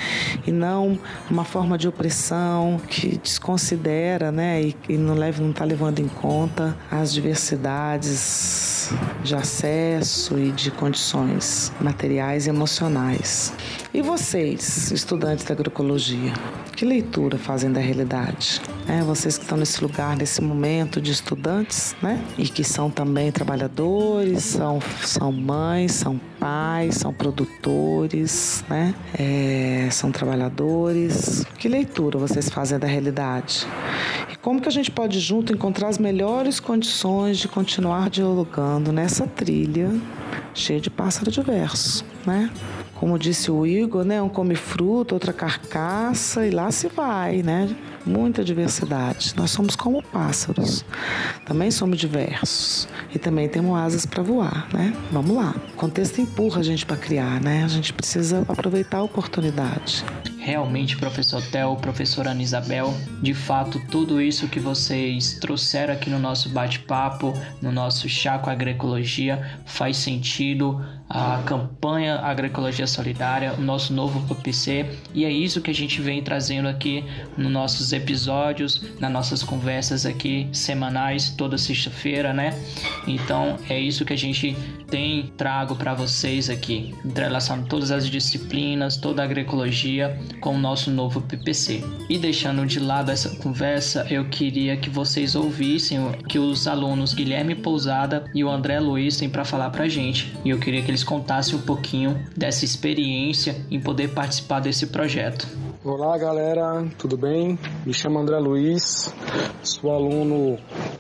e 0.46 0.51
não 0.51 1.00
uma 1.27 1.43
forma 1.43 1.75
de 1.75 1.88
opressão 1.88 2.79
que 2.88 3.19
desconsidera, 3.79 4.31
né, 4.31 4.62
e, 4.62 4.75
e 4.89 4.98
não 4.98 5.15
leva, 5.15 5.41
não 5.41 5.51
está 5.51 5.65
levando 5.65 6.00
em 6.00 6.07
conta 6.07 6.75
as 6.91 7.13
diversidades 7.13 8.78
de 9.24 9.36
acesso 9.36 10.38
e 10.38 10.51
de 10.51 10.72
condições 10.72 11.72
materiais 11.79 12.48
e 12.48 12.50
emocionais. 12.50 13.53
E 13.93 14.01
vocês, 14.01 14.91
estudantes 14.91 15.46
da 15.46 15.53
agroecologia, 15.53 16.34
que 16.75 16.86
leitura 16.86 17.38
fazem 17.38 17.72
da 17.72 17.79
realidade? 17.79 18.62
É, 18.88 19.01
vocês 19.01 19.38
que 19.38 19.43
estão 19.43 19.58
nesse 19.58 19.84
lugar, 19.84 20.15
nesse 20.15 20.41
momento 20.41 21.01
de 21.01 21.12
estudantes, 21.12 21.96
né? 22.01 22.24
E 22.38 22.48
que 22.48 22.63
são 22.63 22.89
também 22.89 23.31
trabalhadores, 23.31 24.43
são, 24.43 24.79
são 25.03 25.31
mães, 25.31 25.91
são 25.91 26.19
pais, 26.39 26.96
são 26.96 27.13
produtores, 27.13 28.63
né? 28.69 28.96
É, 29.13 29.89
são 29.91 30.12
trabalhadores. 30.12 31.43
Que 31.58 31.67
leitura 31.67 32.17
vocês 32.17 32.50
fazem 32.50 32.79
da 32.79 32.88
realidade? 32.88 33.67
Como 34.41 34.62
que 34.62 34.69
a 34.69 34.72
gente 34.72 34.89
pode 34.89 35.19
junto 35.19 35.51
encontrar 35.51 35.89
as 35.89 35.98
melhores 35.98 36.62
condições 36.62 37.38
de 37.38 37.48
continuar 37.50 38.10
dialogando 38.10 38.89
nessa 38.89 39.27
trilha 39.27 39.91
cheia 40.53 40.79
de 40.79 40.89
pássaro 40.89 41.29
diverso, 41.29 42.05
né? 42.25 42.50
Como 42.96 43.19
disse 43.19 43.51
o 43.51 43.65
Igor, 43.65 44.05
né? 44.05 44.22
Um 44.22 44.29
come 44.29 44.55
fruta, 44.55 45.13
outra 45.13 45.34
carcaça 45.34 46.48
e 46.48 46.51
lá 46.51 46.72
se 46.72 46.88
vai, 46.88 47.43
né? 47.43 47.69
Muita 48.05 48.41
diversidade. 48.41 49.34
Nós 49.36 49.51
somos 49.51 49.75
como 49.75 50.01
pássaros. 50.01 50.86
Também 51.46 51.69
somos 51.69 51.98
diversos. 51.98 52.88
E 53.13 53.19
também 53.19 53.50
temos 53.50 53.77
asas 53.77 54.05
para 54.05 54.24
voar, 54.24 54.69
né? 54.74 54.93
Vamos 55.12 55.36
lá. 55.36 55.53
O 55.74 55.75
contexto 55.75 56.22
empurra 56.22 56.62
a 56.62 56.63
gente 56.63 56.86
para 56.86 56.96
criar, 56.96 57.41
né? 57.41 57.63
A 57.65 57.67
gente 57.67 57.91
precisa 57.93 58.46
aproveitar 58.48 59.00
a 59.00 59.03
oportunidade 59.03 60.05
realmente, 60.50 60.98
professor 60.98 61.44
Theo, 61.44 61.75
professora 61.75 62.32
Ana 62.32 62.41
Isabel, 62.41 62.91
de 63.22 63.36
fato, 63.36 63.79
tudo 63.91 64.20
isso 64.20 64.48
que 64.48 64.60
vocês 64.60 65.38
trouxeram 65.39 65.94
aqui 65.94 66.10
no 66.10 66.18
nosso 66.18 66.50
bate-papo, 66.50 67.34
no 67.62 67.72
nosso 67.72 68.10
chá 68.10 68.39
com 68.39 68.50
agroecologia, 68.50 69.62
faz 69.63 69.98
sentido. 69.98 70.84
A 71.09 71.41
campanha 71.43 72.19
Agroecologia 72.19 72.85
Solidária, 72.85 73.53
o 73.57 73.61
nosso 73.61 73.91
novo 73.91 74.21
PPC, 74.27 74.85
e 75.11 75.25
é 75.25 75.31
isso 75.31 75.59
que 75.59 75.71
a 75.71 75.73
gente 75.73 75.99
vem 76.01 76.21
trazendo 76.21 76.67
aqui 76.67 77.03
nos 77.35 77.51
nossos 77.51 77.91
episódios, 77.91 78.83
nas 78.99 79.11
nossas 79.11 79.41
conversas 79.41 80.05
aqui 80.05 80.47
semanais, 80.53 81.31
toda 81.31 81.57
sexta-feira, 81.57 82.31
né? 82.31 82.53
Então 83.07 83.57
é 83.67 83.79
isso 83.79 84.05
que 84.05 84.13
a 84.13 84.17
gente 84.17 84.55
tem 84.87 85.31
trago 85.35 85.75
para 85.75 85.93
vocês 85.93 86.49
aqui, 86.49 86.93
entrelaçando 87.03 87.67
todas 87.67 87.89
as 87.89 88.07
disciplinas, 88.07 88.97
toda 88.97 89.21
a 89.21 89.25
agroecologia 89.25 90.19
com 90.39 90.55
o 90.55 90.59
nosso 90.59 90.91
novo 90.91 91.21
PPC. 91.21 91.83
E 92.07 92.17
deixando 92.17 92.65
de 92.65 92.79
lado 92.79 93.09
essa 93.09 93.35
conversa, 93.37 94.05
eu 94.09 94.25
queria 94.25 94.77
que 94.77 94.89
vocês 94.89 95.35
ouvissem 95.35 95.99
que 96.27 96.37
os 96.37 96.67
alunos 96.67 97.13
Guilherme 97.13 97.55
Pousada 97.55 98.25
e 98.33 98.43
o 98.43 98.49
André 98.49 98.79
Luiz 98.79 99.17
têm 99.17 99.29
para 99.29 99.45
falar 99.45 99.69
para 99.69 99.87
gente. 99.87 100.31
E 100.45 100.49
eu 100.49 100.59
queria 100.59 100.81
que 100.81 100.89
eles 100.89 100.99
contassem 101.03 101.56
um 101.56 101.62
pouquinho 101.62 102.25
dessa 102.36 102.65
experiência 102.65 103.56
em 103.70 103.79
poder 103.79 104.10
participar 104.10 104.60
desse 104.60 104.88
projeto. 104.88 105.48
Olá 105.84 106.18
galera, 106.18 106.86
tudo 106.98 107.18
bem? 107.18 107.58
Me 107.86 107.94
chamo 107.94 108.20
André 108.20 108.38
Luiz, 108.38 109.13
sou 109.63 109.91
aluno 109.91 110.58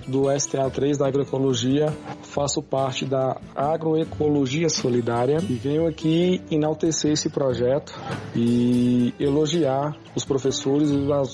do 0.09 0.23
STA3 0.23 0.97
da 0.97 1.07
Agroecologia, 1.07 1.95
faço 2.23 2.61
parte 2.61 3.05
da 3.05 3.39
Agroecologia 3.55 4.69
Solidária 4.69 5.37
e 5.49 5.53
venho 5.53 5.87
aqui 5.87 6.41
enaltecer 6.51 7.11
esse 7.11 7.29
projeto 7.29 7.93
e 8.35 9.13
elogiar 9.19 9.95
os 10.15 10.25
professores 10.25 10.89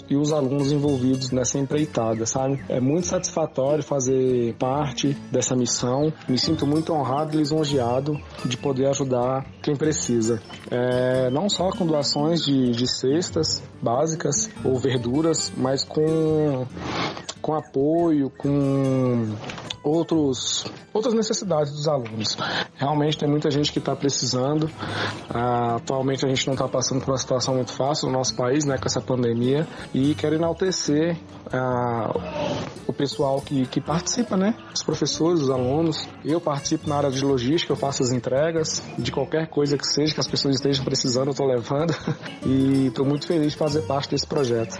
e 0.09 0.15
os 0.15 0.31
alunos 0.31 0.71
envolvidos 0.71 1.31
nessa 1.31 1.57
empreitada, 1.57 2.25
sabe? 2.25 2.63
É 2.69 2.79
muito 2.79 3.07
satisfatório 3.07 3.83
fazer 3.83 4.53
parte 4.55 5.13
dessa 5.31 5.55
missão. 5.55 6.11
Me 6.27 6.37
sinto 6.37 6.67
muito 6.67 6.93
honrado 6.93 7.35
e 7.35 7.37
lisonjeado 7.37 8.19
de 8.45 8.57
poder 8.57 8.87
ajudar 8.87 9.45
quem 9.61 9.75
precisa. 9.75 10.41
É, 10.69 11.29
não 11.29 11.49
só 11.49 11.69
com 11.71 11.85
doações 11.85 12.43
de, 12.43 12.71
de 12.71 12.87
cestas 12.87 13.63
básicas 13.81 14.49
ou 14.63 14.77
verduras, 14.77 15.51
mas 15.55 15.83
com, 15.83 16.65
com 17.45 17.53
apoio, 17.53 18.31
com 18.31 19.35
outros, 19.83 20.65
outras 20.91 21.13
necessidades 21.13 21.71
dos 21.73 21.87
alunos. 21.87 22.35
Realmente 22.73 23.19
tem 23.19 23.29
muita 23.29 23.51
gente 23.51 23.71
que 23.71 23.77
está 23.77 23.95
precisando. 23.95 24.67
Ah, 25.29 25.75
atualmente 25.75 26.25
a 26.25 26.27
gente 26.27 26.47
não 26.47 26.55
está 26.55 26.67
passando 26.67 27.01
por 27.01 27.11
uma 27.11 27.19
situação 27.19 27.53
muito 27.53 27.71
fácil 27.71 28.07
no 28.07 28.13
nosso 28.13 28.35
país, 28.35 28.65
né, 28.65 28.79
com 28.79 28.85
essa 28.87 28.99
pandemia, 28.99 29.67
e 29.93 30.15
quero 30.15 30.33
enaltecer 30.33 31.19
ah, 31.53 32.11
o 32.87 32.91
pessoal 32.91 33.39
que, 33.41 33.67
que 33.67 33.79
participa, 33.79 34.35
né, 34.35 34.57
os 34.73 34.81
professores, 34.81 35.39
os 35.41 35.51
alunos. 35.51 36.09
Eu 36.23 36.41
participo 36.41 36.89
na 36.89 36.95
área 36.95 37.11
de 37.11 37.23
logística, 37.23 37.71
eu 37.71 37.77
faço 37.77 38.01
as 38.01 38.11
entregas 38.11 38.81
de 38.97 39.11
qualquer 39.11 39.49
coisa 39.49 39.77
que 39.77 39.85
seja 39.85 40.15
que 40.15 40.19
as 40.19 40.27
pessoas 40.27 40.55
estejam 40.55 40.83
precisando, 40.83 41.27
eu 41.27 41.31
estou 41.31 41.45
levando 41.45 41.93
e 42.43 42.87
estou 42.87 43.05
muito 43.05 43.27
feliz 43.27 43.51
de 43.51 43.57
fazer 43.59 43.83
parte 43.83 44.09
desse 44.09 44.25
projeto. 44.25 44.79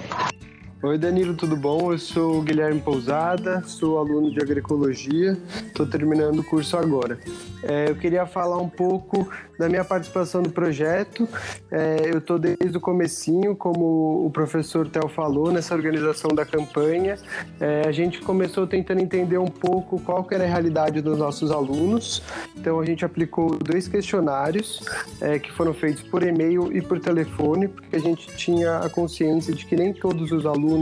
Oi, 0.86 1.00
Danilo, 1.00 1.34
tudo 1.34 1.58
bom? 1.58 1.92
Eu 1.92 1.98
sou 1.98 2.38
o 2.38 2.42
Guilherme 2.44 2.80
Pousada, 2.80 3.64
sou 3.66 3.98
aluno 3.98 4.30
de 4.30 4.40
agroecologia, 4.40 5.36
estou 5.66 5.88
terminando 5.88 6.38
o 6.38 6.44
curso 6.44 6.78
agora. 6.78 7.18
É, 7.64 7.90
eu 7.90 7.96
queria 7.96 8.28
falar 8.28 8.62
um 8.62 8.70
pouco 8.70 9.28
da 9.58 9.68
minha 9.68 9.84
participação 9.84 10.44
no 10.44 10.52
projeto. 10.52 11.28
É, 11.72 12.12
eu 12.14 12.20
estou 12.20 12.38
desde 12.38 12.78
o 12.78 12.80
comecinho, 12.80 13.56
como 13.56 14.28
o 14.28 14.30
professor 14.30 14.88
Theo 14.88 15.08
falou, 15.08 15.52
nessa 15.52 15.74
organização 15.74 16.30
da 16.30 16.46
campanha. 16.46 17.18
É, 17.60 17.82
a 17.88 17.92
gente 17.92 18.22
começou 18.22 18.68
tentando 18.68 19.02
entender 19.02 19.40
um 19.40 19.48
pouco 19.48 20.00
qual 20.02 20.28
era 20.30 20.44
a 20.44 20.48
realidade 20.48 21.02
dos 21.02 21.18
nossos 21.18 21.50
alunos. 21.50 22.22
Então 22.56 22.80
a 22.80 22.86
gente 22.86 23.04
aplicou 23.04 23.58
dois 23.58 23.88
questionários 23.88 24.84
é, 25.20 25.40
que 25.40 25.52
foram 25.52 25.74
feitos 25.74 26.04
por 26.04 26.22
e-mail 26.22 26.72
e 26.72 26.80
por 26.80 27.00
telefone, 27.00 27.70
porque 27.70 27.96
a 27.96 28.00
gente 28.00 28.28
tinha 28.38 28.78
a 28.78 28.90
consciência 28.90 29.52
de 29.52 29.66
que 29.66 29.76
nem 29.76 29.92
todos 29.92 30.32
os 30.32 30.46
alunos 30.46 30.75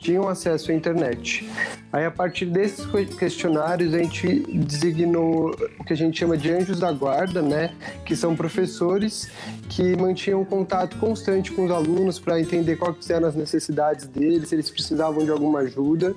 tinham 0.00 0.28
acesso 0.28 0.70
à 0.70 0.74
internet. 0.74 1.48
Aí 1.92 2.04
a 2.04 2.10
partir 2.10 2.46
desses 2.46 2.86
questionários 3.18 3.94
a 3.94 3.98
gente 3.98 4.26
designou 4.56 5.54
o 5.78 5.84
que 5.84 5.92
a 5.92 5.96
gente 5.96 6.18
chama 6.18 6.36
de 6.36 6.50
anjos 6.50 6.80
da 6.80 6.90
guarda, 6.90 7.42
né? 7.42 7.74
Que 8.04 8.16
são 8.16 8.34
professores 8.34 9.30
que 9.68 9.96
mantinham 9.96 10.44
contato 10.44 10.96
constante 10.98 11.52
com 11.52 11.66
os 11.66 11.70
alunos 11.70 12.18
para 12.18 12.40
entender 12.40 12.76
quais 12.76 13.08
eram 13.10 13.28
as 13.28 13.34
necessidades 13.34 14.06
deles, 14.06 14.48
se 14.48 14.54
eles 14.54 14.70
precisavam 14.70 15.24
de 15.24 15.30
alguma 15.30 15.60
ajuda. 15.60 16.14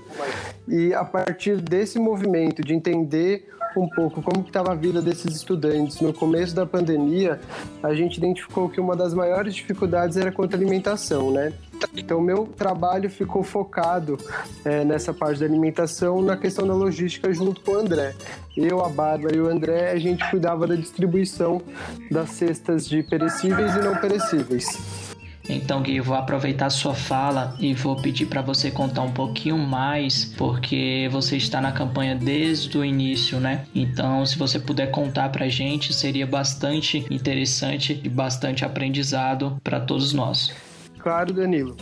E 0.68 0.94
a 0.94 1.04
partir 1.04 1.58
desse 1.58 2.00
movimento 2.00 2.62
de 2.62 2.74
entender 2.74 3.50
um 3.80 3.90
pouco 3.90 4.22
como 4.22 4.46
estava 4.46 4.72
a 4.72 4.76
vida 4.76 5.02
desses 5.02 5.36
estudantes 5.36 6.00
no 6.00 6.14
começo 6.14 6.56
da 6.56 6.66
pandemia, 6.66 7.40
a 7.84 7.94
gente 7.94 8.18
identificou 8.18 8.70
que 8.70 8.80
uma 8.80 8.96
das 8.96 9.14
maiores 9.14 9.54
dificuldades 9.54 10.18
era 10.18 10.32
quanto 10.32 10.54
à 10.54 10.58
alimentação, 10.58 11.32
né? 11.32 11.52
Então, 11.96 12.22
meu 12.22 12.46
trabalho 12.46 13.10
ficou 13.10 13.44
focado 13.44 14.18
é, 14.64 14.84
nessa 14.84 15.14
parte 15.14 15.40
da 15.40 15.46
alimentação, 15.46 16.22
na 16.22 16.38
questão 16.38 16.68
da 16.68 16.74
logística, 16.74 17.34
junto 17.34 17.62
com 17.62 17.72
o 17.72 17.80
André. 17.80 18.14
Eu, 18.56 18.84
a 18.84 18.90
Bárbara 18.90 19.36
e 19.36 19.40
o 19.40 19.48
André, 19.48 19.92
a 19.92 19.98
gente 19.98 20.30
cuidava 20.30 20.68
da 20.68 20.76
distribuição 20.76 21.62
das 22.10 22.32
cestas 22.32 22.88
de 22.88 23.04
perecíveis 23.04 23.76
e 23.76 23.80
não 23.80 23.96
perecíveis. 23.96 24.78
Então, 25.48 25.82
Gui, 25.82 26.00
vou 26.00 26.16
aproveitar 26.16 26.70
sua 26.70 26.96
fala 26.96 27.56
e 27.60 27.74
vou 27.74 27.96
pedir 27.96 28.26
para 28.26 28.42
você 28.42 28.72
contar 28.72 29.04
um 29.04 29.12
pouquinho 29.12 29.58
mais, 29.58 30.26
porque 30.38 31.08
você 31.12 31.38
está 31.38 31.62
na 31.62 31.72
campanha 31.72 32.16
desde 32.16 32.78
o 32.78 32.84
início, 32.84 33.40
né? 33.40 33.66
Então, 33.74 34.26
se 34.26 34.38
você 34.38 34.60
puder 34.60 34.90
contar 34.90 35.30
para 35.30 35.46
a 35.46 35.50
gente, 35.50 35.94
seria 35.94 36.26
bastante 36.26 37.06
interessante 37.12 38.00
e 38.04 38.10
bastante 38.10 38.66
aprendizado 38.66 39.58
para 39.64 39.80
todos 39.80 40.14
nós. 40.14 40.52
Claro, 41.06 41.32
Danilo. 41.34 41.78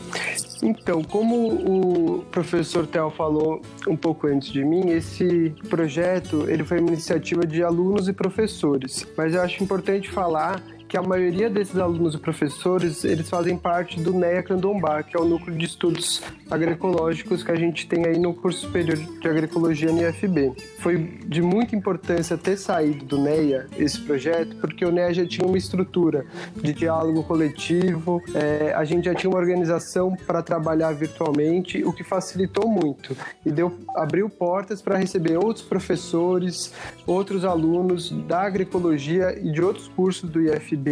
Então, 0.62 1.02
como 1.02 2.18
o 2.18 2.26
professor 2.26 2.86
Theo 2.86 3.10
falou 3.10 3.62
um 3.88 3.96
pouco 3.96 4.28
antes 4.28 4.50
de 4.50 4.66
mim, 4.66 4.90
esse 4.90 5.56
projeto 5.70 6.44
ele 6.50 6.66
foi 6.66 6.82
uma 6.82 6.90
iniciativa 6.90 7.48
de 7.48 7.64
alunos 7.64 8.10
e 8.10 8.14
professores. 8.14 9.08
Mas 9.16 9.34
eu 9.34 9.42
acho 9.42 9.64
importante 9.64 10.12
falar 10.12 10.62
que 10.94 10.98
a 10.98 11.02
maioria 11.02 11.50
desses 11.50 11.76
alunos 11.76 12.14
e 12.14 12.20
professores, 12.20 13.04
eles 13.04 13.28
fazem 13.28 13.58
parte 13.58 14.00
do 14.00 14.14
NEA 14.14 14.44
Candombá, 14.44 15.02
que 15.02 15.18
é 15.18 15.20
o 15.20 15.26
núcleo 15.26 15.58
de 15.58 15.66
estudos 15.66 16.22
agroecológicos 16.52 17.44
que 17.44 17.52
a 17.52 17.56
gente 17.56 17.88
tem 17.88 18.06
aí 18.06 18.20
no 18.20 18.32
curso 18.32 18.68
superior 18.68 18.96
de 18.96 19.28
agroecologia 19.28 19.92
no 19.92 20.08
IFB. 20.08 20.54
Foi 20.78 21.00
de 21.26 21.42
muita 21.42 21.76
importância 21.76 22.38
ter 22.38 22.58
saído 22.58 23.06
do 23.06 23.18
NEA 23.18 23.66
esse 23.76 24.00
projeto, 24.02 24.56
porque 24.58 24.86
o 24.86 24.92
NEA 24.92 25.12
já 25.16 25.26
tinha 25.26 25.48
uma 25.48 25.58
estrutura 25.58 26.28
de 26.56 26.72
diálogo 26.74 27.24
coletivo, 27.24 28.22
é, 28.36 28.72
a 28.76 28.84
gente 28.84 29.06
já 29.06 29.16
tinha 29.16 29.32
uma 29.32 29.40
organização 29.40 30.16
para 30.28 30.44
trabalhar 30.44 30.92
virtualmente, 30.92 31.84
o 31.84 31.92
que 31.92 32.04
facilitou 32.04 32.70
muito 32.70 33.18
e 33.44 33.52
deu 33.52 33.80
abriu 33.96 34.30
portas 34.30 34.80
para 34.80 35.00
receber 35.00 35.38
outros 35.38 35.66
professores, 35.66 36.72
outros 37.08 37.44
alunos 37.44 38.12
da 38.28 38.42
agroecologia 38.42 39.36
e 39.42 39.52
de 39.52 39.60
outros 39.60 39.88
cursos 39.88 40.30
do 40.30 40.40
IFB 40.40 40.83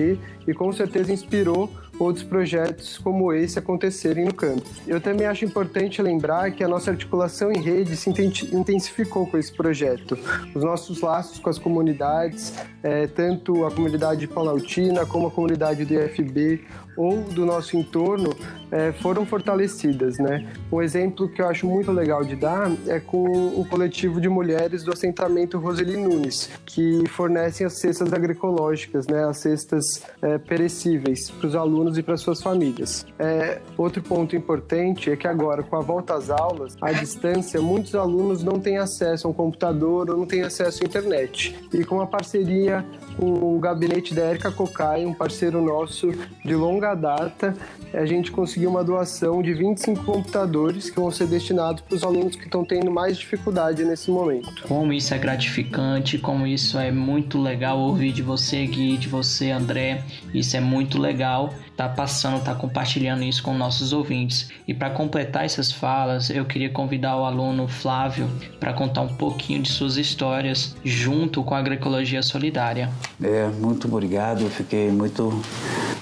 e 0.48 0.54
com 0.54 0.72
certeza 0.72 1.12
inspirou 1.12 1.70
outros 2.00 2.24
projetos 2.24 2.98
como 2.98 3.32
esse 3.32 3.60
acontecerem 3.60 4.26
no 4.26 4.34
campo. 4.34 4.68
Eu 4.88 5.00
também 5.00 5.28
acho 5.28 5.46
importante 5.46 6.02
lembrar 6.02 6.52
que 6.52 6.64
a 6.64 6.68
nossa 6.68 6.90
articulação 6.90 7.52
em 7.52 7.62
rede 7.62 7.96
se 7.96 8.10
intensificou 8.10 9.28
com 9.28 9.38
esse 9.38 9.54
projeto. 9.54 10.18
Os 10.56 10.64
nossos 10.64 11.02
laços 11.02 11.40
com 11.40 11.50
as 11.50 11.60
comunidades, 11.60 12.54
é, 12.82 13.06
tanto 13.08 13.66
a 13.66 13.72
comunidade 13.72 14.28
Palautina 14.28 15.06
como 15.06 15.28
a 15.28 15.32
comunidade 15.32 15.86
do 15.86 15.94
IFB 15.94 16.66
ou 16.96 17.22
do 17.24 17.46
nosso 17.46 17.78
entorno, 17.78 18.36
é, 18.72 18.92
foram 18.92 19.26
fortalecidas. 19.26 20.18
Né? 20.18 20.52
Um 20.72 20.82
exemplo 20.82 21.30
que 21.30 21.42
eu 21.42 21.48
acho 21.48 21.68
muito 21.68 21.92
legal 21.92 22.24
de 22.24 22.36
dar 22.36 22.72
é 22.88 23.00
com 23.00 23.26
o 23.26 23.66
coletivo 23.70 24.20
de 24.20 24.30
mulheres 24.30 24.84
do 24.84 24.92
assentamento 24.92 25.58
Roseli 25.58 25.98
Nunes, 25.98 26.50
que 26.66 27.08
fornecem 27.10 27.66
as 27.66 27.74
cestas 27.74 28.14
agroecológicas, 28.14 29.08
né? 29.08 29.24
as 29.26 29.38
cestas 29.38 29.84
é, 30.22 30.38
perecíveis 30.38 31.30
para 31.30 31.48
os 31.48 31.56
alunos 31.56 31.98
e 31.98 32.04
para 32.04 32.18
suas 32.18 32.42
famílias. 32.42 33.06
É, 33.20 33.60
outro 33.78 34.02
ponto 34.02 34.36
importante 34.36 35.10
é 35.12 35.16
que 35.16 35.28
agora, 35.28 35.64
com 35.64 35.76
a 35.76 35.82
volta 35.82 36.16
às 36.16 36.30
aulas, 36.30 36.76
à 36.82 36.92
distância, 36.92 37.62
muitos 37.62 37.96
alunos 37.96 38.44
não 38.44 38.60
têm 38.60 38.78
acesso 38.78 39.28
a 39.28 39.30
um 39.30 39.34
computador 39.34 40.10
ou 40.10 40.18
não 40.18 40.26
têm 40.26 40.42
acesso 40.42 40.84
à 40.84 40.86
internet. 40.86 41.58
E 41.74 41.84
com 41.84 42.02
a 42.02 42.08
parceria 42.08 42.86
o 43.18 43.60
gabinete 43.60 44.14
da 44.14 44.30
Erika 44.30 44.52
Cocai, 44.52 45.06
um 45.06 45.14
parceiro 45.14 45.62
nosso 45.62 46.12
de 46.44 46.56
longa 46.56 46.94
data, 46.96 47.56
a 47.94 48.06
gente 48.06 48.32
conseguiu 48.32 48.70
uma 48.70 48.84
doação 48.84 49.42
de 49.42 49.54
25 49.54 50.04
computadores 50.04 50.90
que 50.90 51.00
vão 51.00 51.12
ser 51.12 51.28
destinados 51.28 51.82
para 51.82 51.96
os 51.96 52.04
alunos 52.04 52.36
que 52.36 52.46
estão 52.46 52.64
tendo 52.64 52.90
mais 52.90 53.18
dificuldade 53.18 53.84
nesse 53.84 54.10
momento. 54.10 54.50
Como 54.68 54.94
isso 54.94 55.14
é 55.14 55.18
gratificante, 55.18 56.18
como 56.18 56.48
isso 56.48 56.78
é 56.78 56.92
muito 56.92 57.42
legal 57.42 57.80
ouvir 57.80 58.12
de 58.12 58.22
você, 58.22 58.66
Gui, 58.66 58.98
de 58.98 59.08
você, 59.08 59.52
André. 59.52 60.04
Isso 60.34 60.56
é 60.56 60.62
muito 60.62 60.98
legal 61.00 61.54
tá 61.76 61.88
passando, 61.88 62.44
tá 62.44 62.54
compartilhando 62.54 63.24
isso 63.24 63.42
com 63.42 63.54
nossos 63.54 63.94
ouvintes. 63.94 64.50
E 64.68 64.74
para 64.74 64.90
completar 64.90 65.46
essas 65.46 65.72
falas, 65.72 66.30
eu 66.30 66.46
queria 66.46 66.70
convidar 66.70 67.18
o 67.18 67.26
aluno 67.26 67.68
Flávio 67.68 68.30
para 68.60 68.74
contar 68.74 69.02
um 69.02 69.16
pouquinho 69.16 69.62
de 69.62 69.70
suas 69.70 69.98
histórias 69.98 70.76
junto 70.84 71.44
com 71.44 71.56
a 71.56 71.60
agroecologia 71.60 72.22
solidária. 72.22 72.90
É, 73.22 73.48
muito 73.48 73.88
obrigado. 73.88 74.42
Eu 74.42 74.50
fiquei 74.50 74.90
muito 74.92 75.42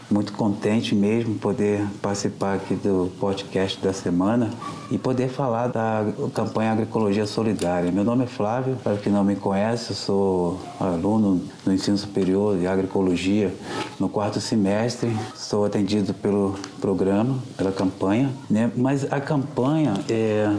muito 0.10 0.34
contente 0.34 0.95
mesmo 0.95 1.36
poder 1.36 1.86
participar 2.02 2.56
aqui 2.56 2.76
do 2.76 3.12
podcast 3.19 3.80
da 3.80 3.93
semana 3.93 4.50
e 4.89 4.98
poder 4.98 5.30
falar 5.30 5.67
da 5.67 6.06
campanha 6.34 6.72
Agroecologia 6.72 7.28
Solidária. 7.28 7.91
Meu 7.91 8.04
nome 8.04 8.24
é 8.24 8.28
Flávio, 8.28 8.76
para 8.84 8.98
quem 8.98 9.13
não 9.13 9.24
me 9.24 9.36
conhece, 9.36 9.91
eu 9.91 9.95
sou 9.95 10.60
aluno 10.80 11.41
do 11.63 11.72
ensino 11.72 11.98
superior 11.98 12.58
de 12.58 12.65
agroecologia 12.65 13.54
no 14.00 14.10
quarto 14.10 14.41
semestre. 14.41 15.15
Sou 15.36 15.65
atendido 15.65 16.13
pelo 16.13 16.56
programa, 16.82 17.38
pela 17.56 17.72
campanha, 17.72 18.32
né? 18.50 18.72
Mas 18.76 19.12
a 19.12 19.22
campanha, 19.22 19.93
é... 20.10 20.52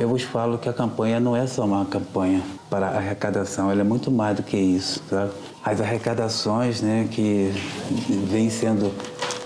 eu 0.00 0.08
vos 0.08 0.22
falo 0.22 0.56
que 0.56 0.68
a 0.68 0.72
campanha 0.72 1.20
não 1.20 1.36
é 1.36 1.46
só 1.46 1.64
uma 1.64 1.84
campanha 1.84 2.42
para 2.70 2.88
arrecadação, 2.88 3.70
ela 3.70 3.80
é 3.80 3.84
muito 3.84 4.10
mais 4.10 4.36
do 4.36 4.42
que 4.42 4.56
isso, 4.56 5.02
sabe? 5.08 5.32
As 5.70 5.82
arrecadações 5.82 6.80
né, 6.80 7.06
que 7.10 7.52
vêm 8.26 8.48
sendo 8.48 8.90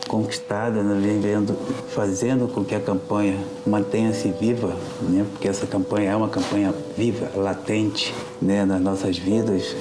conquistada, 0.07 0.81
né, 0.81 1.01
vem 1.01 1.21
vendo, 1.21 1.57
fazendo 1.89 2.47
com 2.47 2.65
que 2.65 2.77
a 2.77 2.81
campanha 2.81 3.37
mantenha-se 3.67 4.29
viva, 4.29 4.77
né, 5.01 5.27
porque 5.33 5.49
essa 5.49 5.67
campanha 5.67 6.13
é 6.13 6.17
uma 6.17 6.29
campanha 6.29 6.73
viva, 6.97 7.29
latente 7.35 8.15
né, 8.41 8.65
nas 8.65 8.81
nossas 8.81 9.19
vidas, 9.19 9.75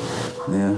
né, 0.47 0.77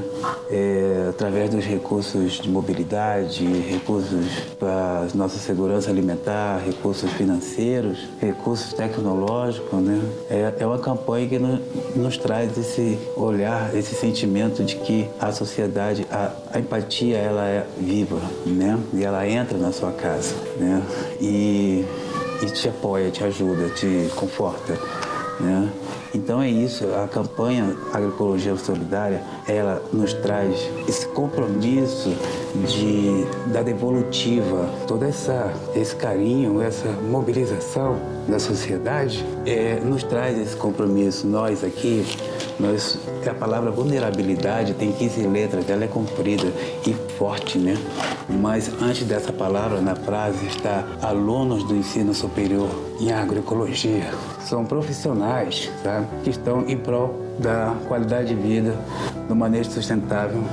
é, 0.49 1.07
através 1.09 1.49
dos 1.49 1.63
recursos 1.63 2.33
de 2.33 2.49
mobilidade, 2.49 3.45
recursos 3.45 4.25
para 4.59 5.07
nossa 5.13 5.37
segurança 5.37 5.89
alimentar, 5.89 6.61
recursos 6.65 7.11
financeiros, 7.11 8.07
recursos 8.19 8.73
tecnológicos. 8.73 9.79
Né, 9.81 10.01
é, 10.29 10.53
é 10.59 10.65
uma 10.65 10.79
campanha 10.79 11.27
que 11.27 11.39
nos, 11.39 11.59
nos 11.95 12.17
traz 12.17 12.57
esse 12.57 12.97
olhar, 13.15 13.75
esse 13.75 13.95
sentimento 13.95 14.63
de 14.63 14.75
que 14.75 15.07
a 15.19 15.31
sociedade, 15.31 16.05
a, 16.11 16.31
a 16.51 16.59
empatia, 16.59 17.17
ela 17.17 17.45
é 17.47 17.65
viva, 17.77 18.19
né, 18.45 18.77
e 18.93 19.03
ela 19.03 19.27
entra 19.27 19.57
na 19.57 19.71
sua 19.71 19.91
casa, 19.91 20.35
né? 20.57 20.81
E, 21.19 21.85
e 22.41 22.45
te 22.47 22.69
apoia, 22.69 23.09
te 23.11 23.23
ajuda, 23.23 23.69
te 23.69 24.09
conforta, 24.15 24.77
né? 25.39 25.69
Então 26.13 26.39
é 26.39 26.49
isso, 26.49 26.85
a 26.93 27.07
campanha 27.07 27.75
Agroecologia 27.91 28.55
Solidária, 28.55 29.23
ela 29.47 29.81
nos 29.91 30.13
traz 30.13 30.69
esse 30.87 31.07
compromisso 31.07 32.15
de 32.67 33.25
da 33.51 33.63
devolutiva, 33.63 34.69
toda 34.87 35.07
essa 35.07 35.51
esse 35.75 35.95
carinho, 35.95 36.61
essa 36.61 36.87
mobilização 37.09 37.97
da 38.27 38.39
sociedade, 38.39 39.25
é, 39.45 39.79
nos 39.83 40.03
traz 40.03 40.37
esse 40.37 40.55
compromisso. 40.55 41.27
Nós 41.27 41.63
aqui 41.63 42.05
nós, 42.59 42.99
a 43.27 43.33
palavra 43.33 43.71
vulnerabilidade 43.71 44.73
tem 44.73 44.91
15 44.91 45.21
letras, 45.27 45.69
ela 45.69 45.85
é 45.85 45.87
comprida 45.87 46.47
e 46.85 46.93
forte, 47.17 47.57
né? 47.57 47.75
Mas 48.29 48.71
antes 48.81 49.05
dessa 49.05 49.33
palavra, 49.33 49.81
na 49.81 49.95
frase, 49.95 50.45
está 50.45 50.85
alunos 51.01 51.63
do 51.63 51.75
ensino 51.75 52.13
superior 52.13 52.69
em 52.99 53.11
agroecologia. 53.11 54.11
São 54.41 54.65
profissionais 54.65 55.69
sabe, 55.81 56.07
que 56.23 56.29
estão 56.29 56.67
em 56.67 56.77
prol 56.77 57.22
da 57.39 57.75
qualidade 57.87 58.29
de 58.29 58.35
vida, 58.35 58.75
do 59.27 59.35
manejo 59.35 59.71
sustentável, 59.71 60.43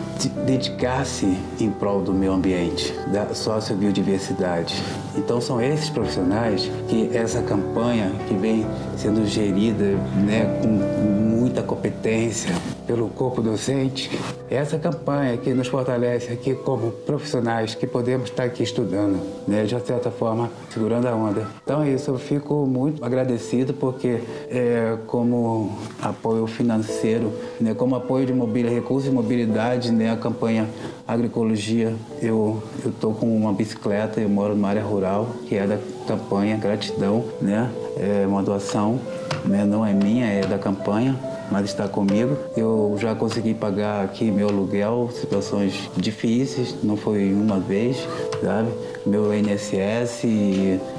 dedicar-se 0.46 1.26
em 1.58 1.70
prol 1.70 2.00
do 2.02 2.12
meio 2.12 2.32
ambiente, 2.32 2.94
da 3.12 3.34
sociobiodiversidade. 3.34 4.82
Então 5.16 5.40
são 5.40 5.60
esses 5.60 5.90
profissionais 5.90 6.70
que 6.88 7.14
essa 7.16 7.42
campanha 7.42 8.10
que 8.26 8.34
vem 8.34 8.66
sendo 8.96 9.26
gerida 9.26 9.96
né, 10.24 10.58
com 10.62 10.68
muita 10.68 11.62
competência 11.62 12.54
pelo 12.90 13.08
corpo 13.08 13.40
docente, 13.40 14.10
essa 14.50 14.76
campanha 14.76 15.36
que 15.36 15.54
nos 15.54 15.68
fortalece 15.68 16.32
aqui 16.32 16.56
como 16.56 16.90
profissionais 16.90 17.72
que 17.72 17.86
podemos 17.86 18.30
estar 18.30 18.42
aqui 18.42 18.64
estudando, 18.64 19.20
né, 19.46 19.62
de 19.62 19.78
certa 19.80 20.10
forma 20.10 20.50
segurando 20.74 21.06
a 21.06 21.14
onda. 21.14 21.46
Então 21.62 21.84
é 21.84 21.90
isso, 21.90 22.10
eu 22.10 22.18
fico 22.18 22.66
muito 22.66 23.04
agradecido 23.04 23.72
porque 23.72 24.18
é, 24.50 24.98
como 25.06 25.78
apoio 26.02 26.48
financeiro, 26.48 27.32
né, 27.60 27.74
como 27.74 27.94
apoio 27.94 28.26
de 28.26 28.32
mobília, 28.32 28.68
recursos 28.68 29.08
e 29.08 29.14
mobilidade, 29.14 29.92
né, 29.92 30.10
a 30.10 30.16
campanha 30.16 30.68
agroecologia, 31.06 31.94
eu 32.20 32.60
estou 32.84 33.14
com 33.14 33.36
uma 33.36 33.52
bicicleta, 33.52 34.20
eu 34.20 34.28
moro 34.28 34.56
numa 34.56 34.68
área 34.68 34.82
rural, 34.82 35.28
que 35.46 35.54
é 35.54 35.64
da 35.64 35.78
campanha 36.08 36.56
Gratidão, 36.56 37.24
né, 37.40 37.70
é 37.96 38.26
uma 38.26 38.42
doação, 38.42 38.98
né, 39.44 39.64
não 39.64 39.86
é 39.86 39.92
minha, 39.92 40.26
é 40.26 40.40
da 40.40 40.58
campanha 40.58 41.29
mas 41.50 41.66
está 41.66 41.88
comigo. 41.88 42.36
Eu 42.56 42.96
já 42.98 43.14
consegui 43.14 43.54
pagar 43.54 44.04
aqui 44.04 44.30
meu 44.30 44.48
aluguel, 44.48 45.10
situações 45.12 45.90
difíceis, 45.96 46.76
não 46.82 46.96
foi 46.96 47.32
uma 47.32 47.58
vez, 47.58 48.06
sabe? 48.42 48.68
Meu 49.04 49.32
INSS, 49.34 50.22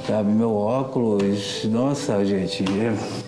sabe? 0.07 0.31
Meu 0.31 0.55
óculos. 0.55 1.65
Nossa, 1.65 2.23
gente, 2.25 2.63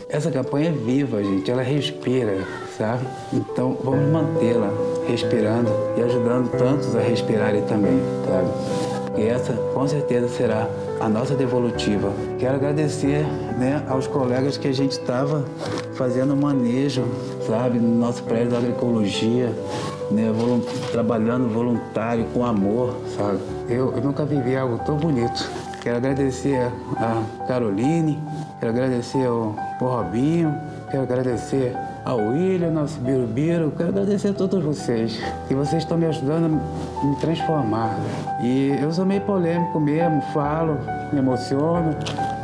essa 0.10 0.32
campanha 0.32 0.70
é 0.70 0.72
viva, 0.72 1.24
gente, 1.24 1.50
ela 1.50 1.62
respira, 1.62 2.46
sabe? 2.78 3.06
Então 3.32 3.78
vamos 3.84 4.12
mantê-la 4.12 4.72
respirando 5.08 5.70
e 5.98 6.02
ajudando 6.02 6.50
tantos 6.52 6.96
a 6.96 7.00
respirarem 7.00 7.62
também, 7.64 8.00
sabe? 8.26 9.03
E 9.16 9.28
essa 9.28 9.54
com 9.74 9.88
certeza 9.88 10.28
será 10.28 10.68
a 11.00 11.08
nossa 11.08 11.36
devolutiva. 11.36 12.12
Quero 12.40 12.56
agradecer 12.56 13.26
né, 13.58 13.84
aos 13.88 14.08
colegas 14.08 14.58
que 14.58 14.68
a 14.68 14.74
gente 14.74 14.94
estava 14.94 15.46
fazendo 15.96 16.36
manejo, 16.36 17.04
sabe, 17.46 17.78
no 17.78 17.96
nosso 17.96 18.24
prédio 18.24 18.52
da 18.52 18.58
agroecologia, 18.58 19.54
né, 20.10 20.32
volunt 20.32 20.66
trabalhando 20.92 21.48
voluntário, 21.48 22.26
com 22.34 22.44
amor, 22.46 22.96
sabe. 23.16 23.40
Eu, 23.70 23.94
eu 23.96 24.02
nunca 24.02 24.26
vivi 24.26 24.56
algo 24.56 24.80
tão 24.86 24.98
bonito. 24.98 25.50
Quero 25.82 25.98
agradecer 25.98 26.72
a 26.98 27.46
Caroline, 27.48 28.18
quero 28.60 28.72
agradecer 28.72 29.26
ao, 29.26 29.56
ao 29.82 29.88
Robinho, 29.88 30.56
quero 30.90 31.04
agradecer 31.04 31.76
ao 32.06 32.18
William, 32.18 32.72
nosso 32.72 33.00
Birubiru. 33.00 33.72
Quero 33.72 33.90
agradecer 33.90 34.30
a 34.30 34.34
todos 34.34 34.64
vocês, 34.64 35.20
que 35.48 35.56
vocês 35.56 35.84
estão 35.84 35.98
me 35.98 36.06
ajudando 36.06 36.46
a 37.02 37.06
me 37.06 37.16
transformar. 37.18 37.98
E 38.42 38.76
eu 38.82 38.92
sou 38.92 39.06
meio 39.06 39.22
polêmico 39.22 39.80
mesmo, 39.80 40.22
falo, 40.34 40.78
me 41.12 41.20
emociono, 41.20 41.96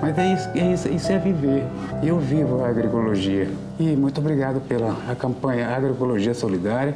mas 0.02 0.17
é 0.17 0.34
isso, 0.34 0.50
é 0.56 0.74
isso, 0.74 0.89
isso 0.89 1.12
é 1.12 1.19
viver. 1.19 1.65
Eu 2.02 2.19
vivo 2.19 2.63
a 2.63 2.69
agroecologia. 2.69 3.50
E 3.80 3.95
muito 3.95 4.19
obrigado 4.19 4.62
pela 4.62 4.95
a 5.10 5.15
campanha 5.15 5.67
Agroecologia 5.67 6.34
Solidária. 6.34 6.95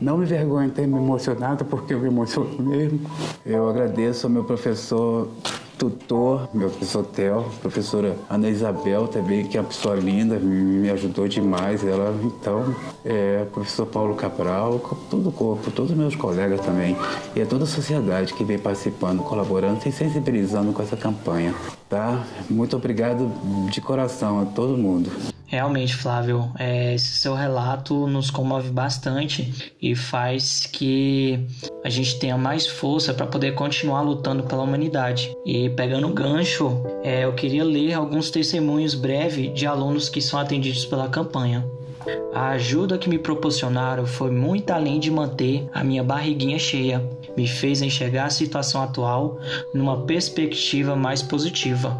Não 0.00 0.18
me 0.18 0.26
vergonho 0.26 0.68
de 0.68 0.74
ter 0.74 0.86
me 0.86 0.96
emocionado, 0.96 1.64
porque 1.64 1.94
eu 1.94 2.00
me 2.00 2.08
emociono 2.08 2.62
mesmo. 2.62 3.00
Eu 3.44 3.68
agradeço 3.68 4.26
ao 4.26 4.32
meu 4.32 4.44
professor 4.44 5.28
tutor, 5.78 6.48
meu 6.52 6.68
professor 6.68 7.04
Theo, 7.06 7.44
professora 7.62 8.16
Ana 8.28 8.48
Isabel 8.48 9.06
também, 9.06 9.46
que 9.46 9.56
é 9.56 9.60
uma 9.60 9.68
pessoa 9.68 9.94
linda, 9.94 10.36
me 10.38 10.90
ajudou 10.90 11.28
demais. 11.28 11.84
Ela, 11.86 12.14
então, 12.24 12.74
é, 13.04 13.46
professor 13.52 13.86
Paulo 13.86 14.16
Cabral, 14.16 14.80
todo 15.08 15.28
o 15.28 15.32
corpo, 15.32 15.70
todos 15.70 15.92
os 15.92 15.96
meus 15.96 16.16
colegas 16.16 16.60
também, 16.60 16.96
e 17.36 17.40
é 17.40 17.46
toda 17.46 17.64
a 17.64 17.66
sociedade 17.66 18.34
que 18.34 18.44
vem 18.44 18.58
participando, 18.58 19.22
colaborando 19.22 19.80
e 19.86 19.92
sensibilizando 19.92 20.72
com 20.72 20.82
essa 20.82 20.96
campanha. 20.96 21.54
Tá? 21.88 22.26
Muito 22.50 22.76
obrigado 22.76 23.30
de 23.70 23.80
coração 23.80 24.42
a 24.42 24.44
todo 24.44 24.76
mundo. 24.76 25.37
Realmente, 25.48 25.96
Flávio, 25.96 26.52
é, 26.58 26.94
esse 26.94 27.20
seu 27.20 27.34
relato 27.34 28.06
nos 28.06 28.30
comove 28.30 28.70
bastante 28.70 29.72
e 29.80 29.96
faz 29.96 30.68
que 30.70 31.40
a 31.82 31.88
gente 31.88 32.18
tenha 32.18 32.36
mais 32.36 32.66
força 32.66 33.14
para 33.14 33.26
poder 33.26 33.54
continuar 33.54 34.02
lutando 34.02 34.42
pela 34.42 34.62
humanidade. 34.62 35.34
E 35.46 35.70
pegando 35.70 36.06
o 36.06 36.12
gancho, 36.12 36.82
é, 37.02 37.24
eu 37.24 37.32
queria 37.32 37.64
ler 37.64 37.94
alguns 37.94 38.30
testemunhos 38.30 38.94
breves 38.94 39.54
de 39.54 39.66
alunos 39.66 40.10
que 40.10 40.20
são 40.20 40.38
atendidos 40.38 40.84
pela 40.84 41.08
campanha. 41.08 41.64
A 42.34 42.50
ajuda 42.50 42.98
que 42.98 43.08
me 43.08 43.18
proporcionaram 43.18 44.06
foi 44.06 44.30
muito 44.30 44.70
além 44.70 45.00
de 45.00 45.10
manter 45.10 45.66
a 45.72 45.82
minha 45.82 46.04
barriguinha 46.04 46.58
cheia, 46.58 47.02
me 47.34 47.48
fez 47.48 47.80
enxergar 47.80 48.26
a 48.26 48.30
situação 48.30 48.82
atual 48.82 49.38
numa 49.72 50.02
perspectiva 50.02 50.94
mais 50.94 51.22
positiva. 51.22 51.96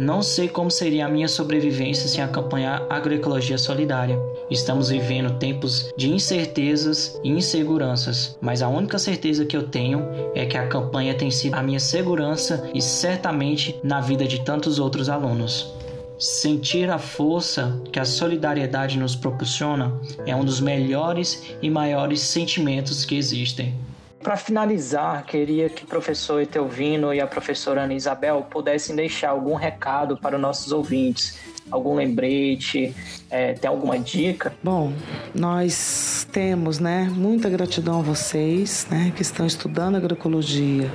Não 0.00 0.22
sei 0.22 0.48
como 0.48 0.70
seria 0.70 1.04
a 1.04 1.10
minha 1.10 1.28
sobrevivência 1.28 2.08
sem 2.08 2.24
a 2.24 2.28
campanha 2.28 2.86
Agroecologia 2.88 3.58
Solidária. 3.58 4.18
Estamos 4.50 4.88
vivendo 4.88 5.38
tempos 5.38 5.92
de 5.94 6.08
incertezas 6.08 7.20
e 7.22 7.28
inseguranças, 7.28 8.34
mas 8.40 8.62
a 8.62 8.68
única 8.68 8.98
certeza 8.98 9.44
que 9.44 9.54
eu 9.54 9.64
tenho 9.64 10.08
é 10.34 10.46
que 10.46 10.56
a 10.56 10.66
campanha 10.66 11.12
tem 11.12 11.30
sido 11.30 11.54
a 11.54 11.62
minha 11.62 11.78
segurança 11.78 12.70
e 12.72 12.80
certamente 12.80 13.78
na 13.84 14.00
vida 14.00 14.26
de 14.26 14.42
tantos 14.42 14.78
outros 14.78 15.10
alunos. 15.10 15.70
Sentir 16.18 16.88
a 16.88 16.98
força 16.98 17.78
que 17.92 18.00
a 18.00 18.04
solidariedade 18.06 18.98
nos 18.98 19.14
proporciona 19.14 20.00
é 20.24 20.34
um 20.34 20.46
dos 20.46 20.62
melhores 20.62 21.54
e 21.60 21.68
maiores 21.68 22.22
sentimentos 22.22 23.04
que 23.04 23.16
existem. 23.16 23.74
Para 24.22 24.36
finalizar, 24.36 25.24
queria 25.24 25.70
que 25.70 25.84
o 25.84 25.86
professor 25.86 26.42
Etelvino 26.42 27.14
e 27.14 27.20
a 27.20 27.26
professora 27.26 27.84
Ana 27.84 27.94
Isabel 27.94 28.46
pudessem 28.50 28.94
deixar 28.94 29.30
algum 29.30 29.54
recado 29.54 30.18
para 30.18 30.36
os 30.36 30.42
nossos 30.42 30.72
ouvintes, 30.72 31.38
algum 31.70 31.94
lembrete, 31.94 32.94
é, 33.30 33.54
tem 33.54 33.68
alguma 33.68 33.98
dica? 33.98 34.52
Bom, 34.62 34.92
nós 35.34 36.26
temos, 36.32 36.78
né, 36.78 37.10
muita 37.10 37.48
gratidão 37.48 38.00
a 38.00 38.02
vocês, 38.02 38.86
né, 38.90 39.12
que 39.16 39.22
estão 39.22 39.46
estudando 39.46 39.96
agroecologia 39.96 40.90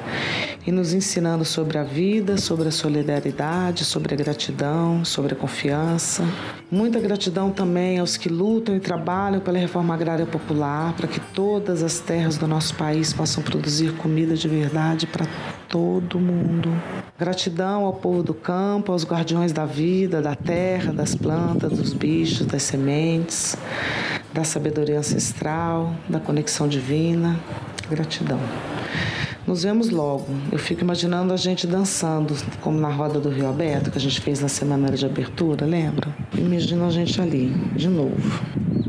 e 0.67 0.71
nos 0.71 0.93
ensinando 0.93 1.45
sobre 1.45 1.77
a 1.77 1.83
vida, 1.83 2.38
sobre 2.38 2.67
a 2.67 2.71
solidariedade, 2.71 3.85
sobre 3.85 4.13
a 4.13 4.17
gratidão, 4.17 5.05
sobre 5.05 5.33
a 5.33 5.35
confiança. 5.35 6.23
Muita 6.71 6.99
gratidão 6.99 7.51
também 7.51 7.99
aos 7.99 8.17
que 8.17 8.27
lutam 8.27 8.75
e 8.75 8.79
trabalham 8.79 9.39
pela 9.39 9.59
reforma 9.59 9.93
agrária 9.93 10.25
popular, 10.25 10.93
para 10.93 11.07
que 11.07 11.19
todas 11.19 11.83
as 11.83 11.99
terras 11.99 12.38
do 12.38 12.47
nosso 12.47 12.75
país 12.75 13.13
possam 13.15 13.41
produzir 13.41 13.93
comida 13.93 14.36
de 14.36 14.47
verdade 14.47 15.08
para 15.08 15.25
todo 15.69 16.19
mundo. 16.19 16.69
Gratidão 17.17 17.86
ao 17.86 17.93
povo 17.93 18.21
do 18.21 18.34
campo, 18.34 18.91
aos 18.91 19.06
guardiões 19.06 19.51
da 19.51 19.65
vida, 19.65 20.21
da 20.21 20.36
terra, 20.36 20.91
das 20.93 21.15
plantas, 21.15 21.71
dos 21.78 21.93
bichos, 21.93 22.45
das 22.45 22.63
sementes, 22.63 23.58
da 24.34 24.43
sabedoria 24.43 24.99
ancestral, 24.99 25.95
da 26.10 26.19
conexão 26.19 26.67
divina. 26.67 27.39
Gratidão. 27.89 28.39
Nos 29.47 29.63
vemos 29.63 29.91
logo. 29.91 30.25
Eu 30.51 30.58
fico 30.58 30.81
imaginando 30.81 31.31
a 31.31 31.38
gente 31.38 31.67
dançando, 31.67 32.34
como 32.62 32.79
na 32.79 32.89
roda 32.89 33.19
do 33.19 33.29
Rio 33.29 33.47
Aberto, 33.47 33.91
que 33.91 33.97
a 33.97 34.01
gente 34.01 34.19
fez 34.19 34.39
na 34.39 34.47
semana 34.47 34.89
de 34.91 35.05
abertura, 35.05 35.67
lembra? 35.67 36.15
Imagino 36.36 36.86
a 36.86 36.89
gente 36.89 37.21
ali, 37.21 37.49
de 37.75 37.88
novo. 37.88 38.17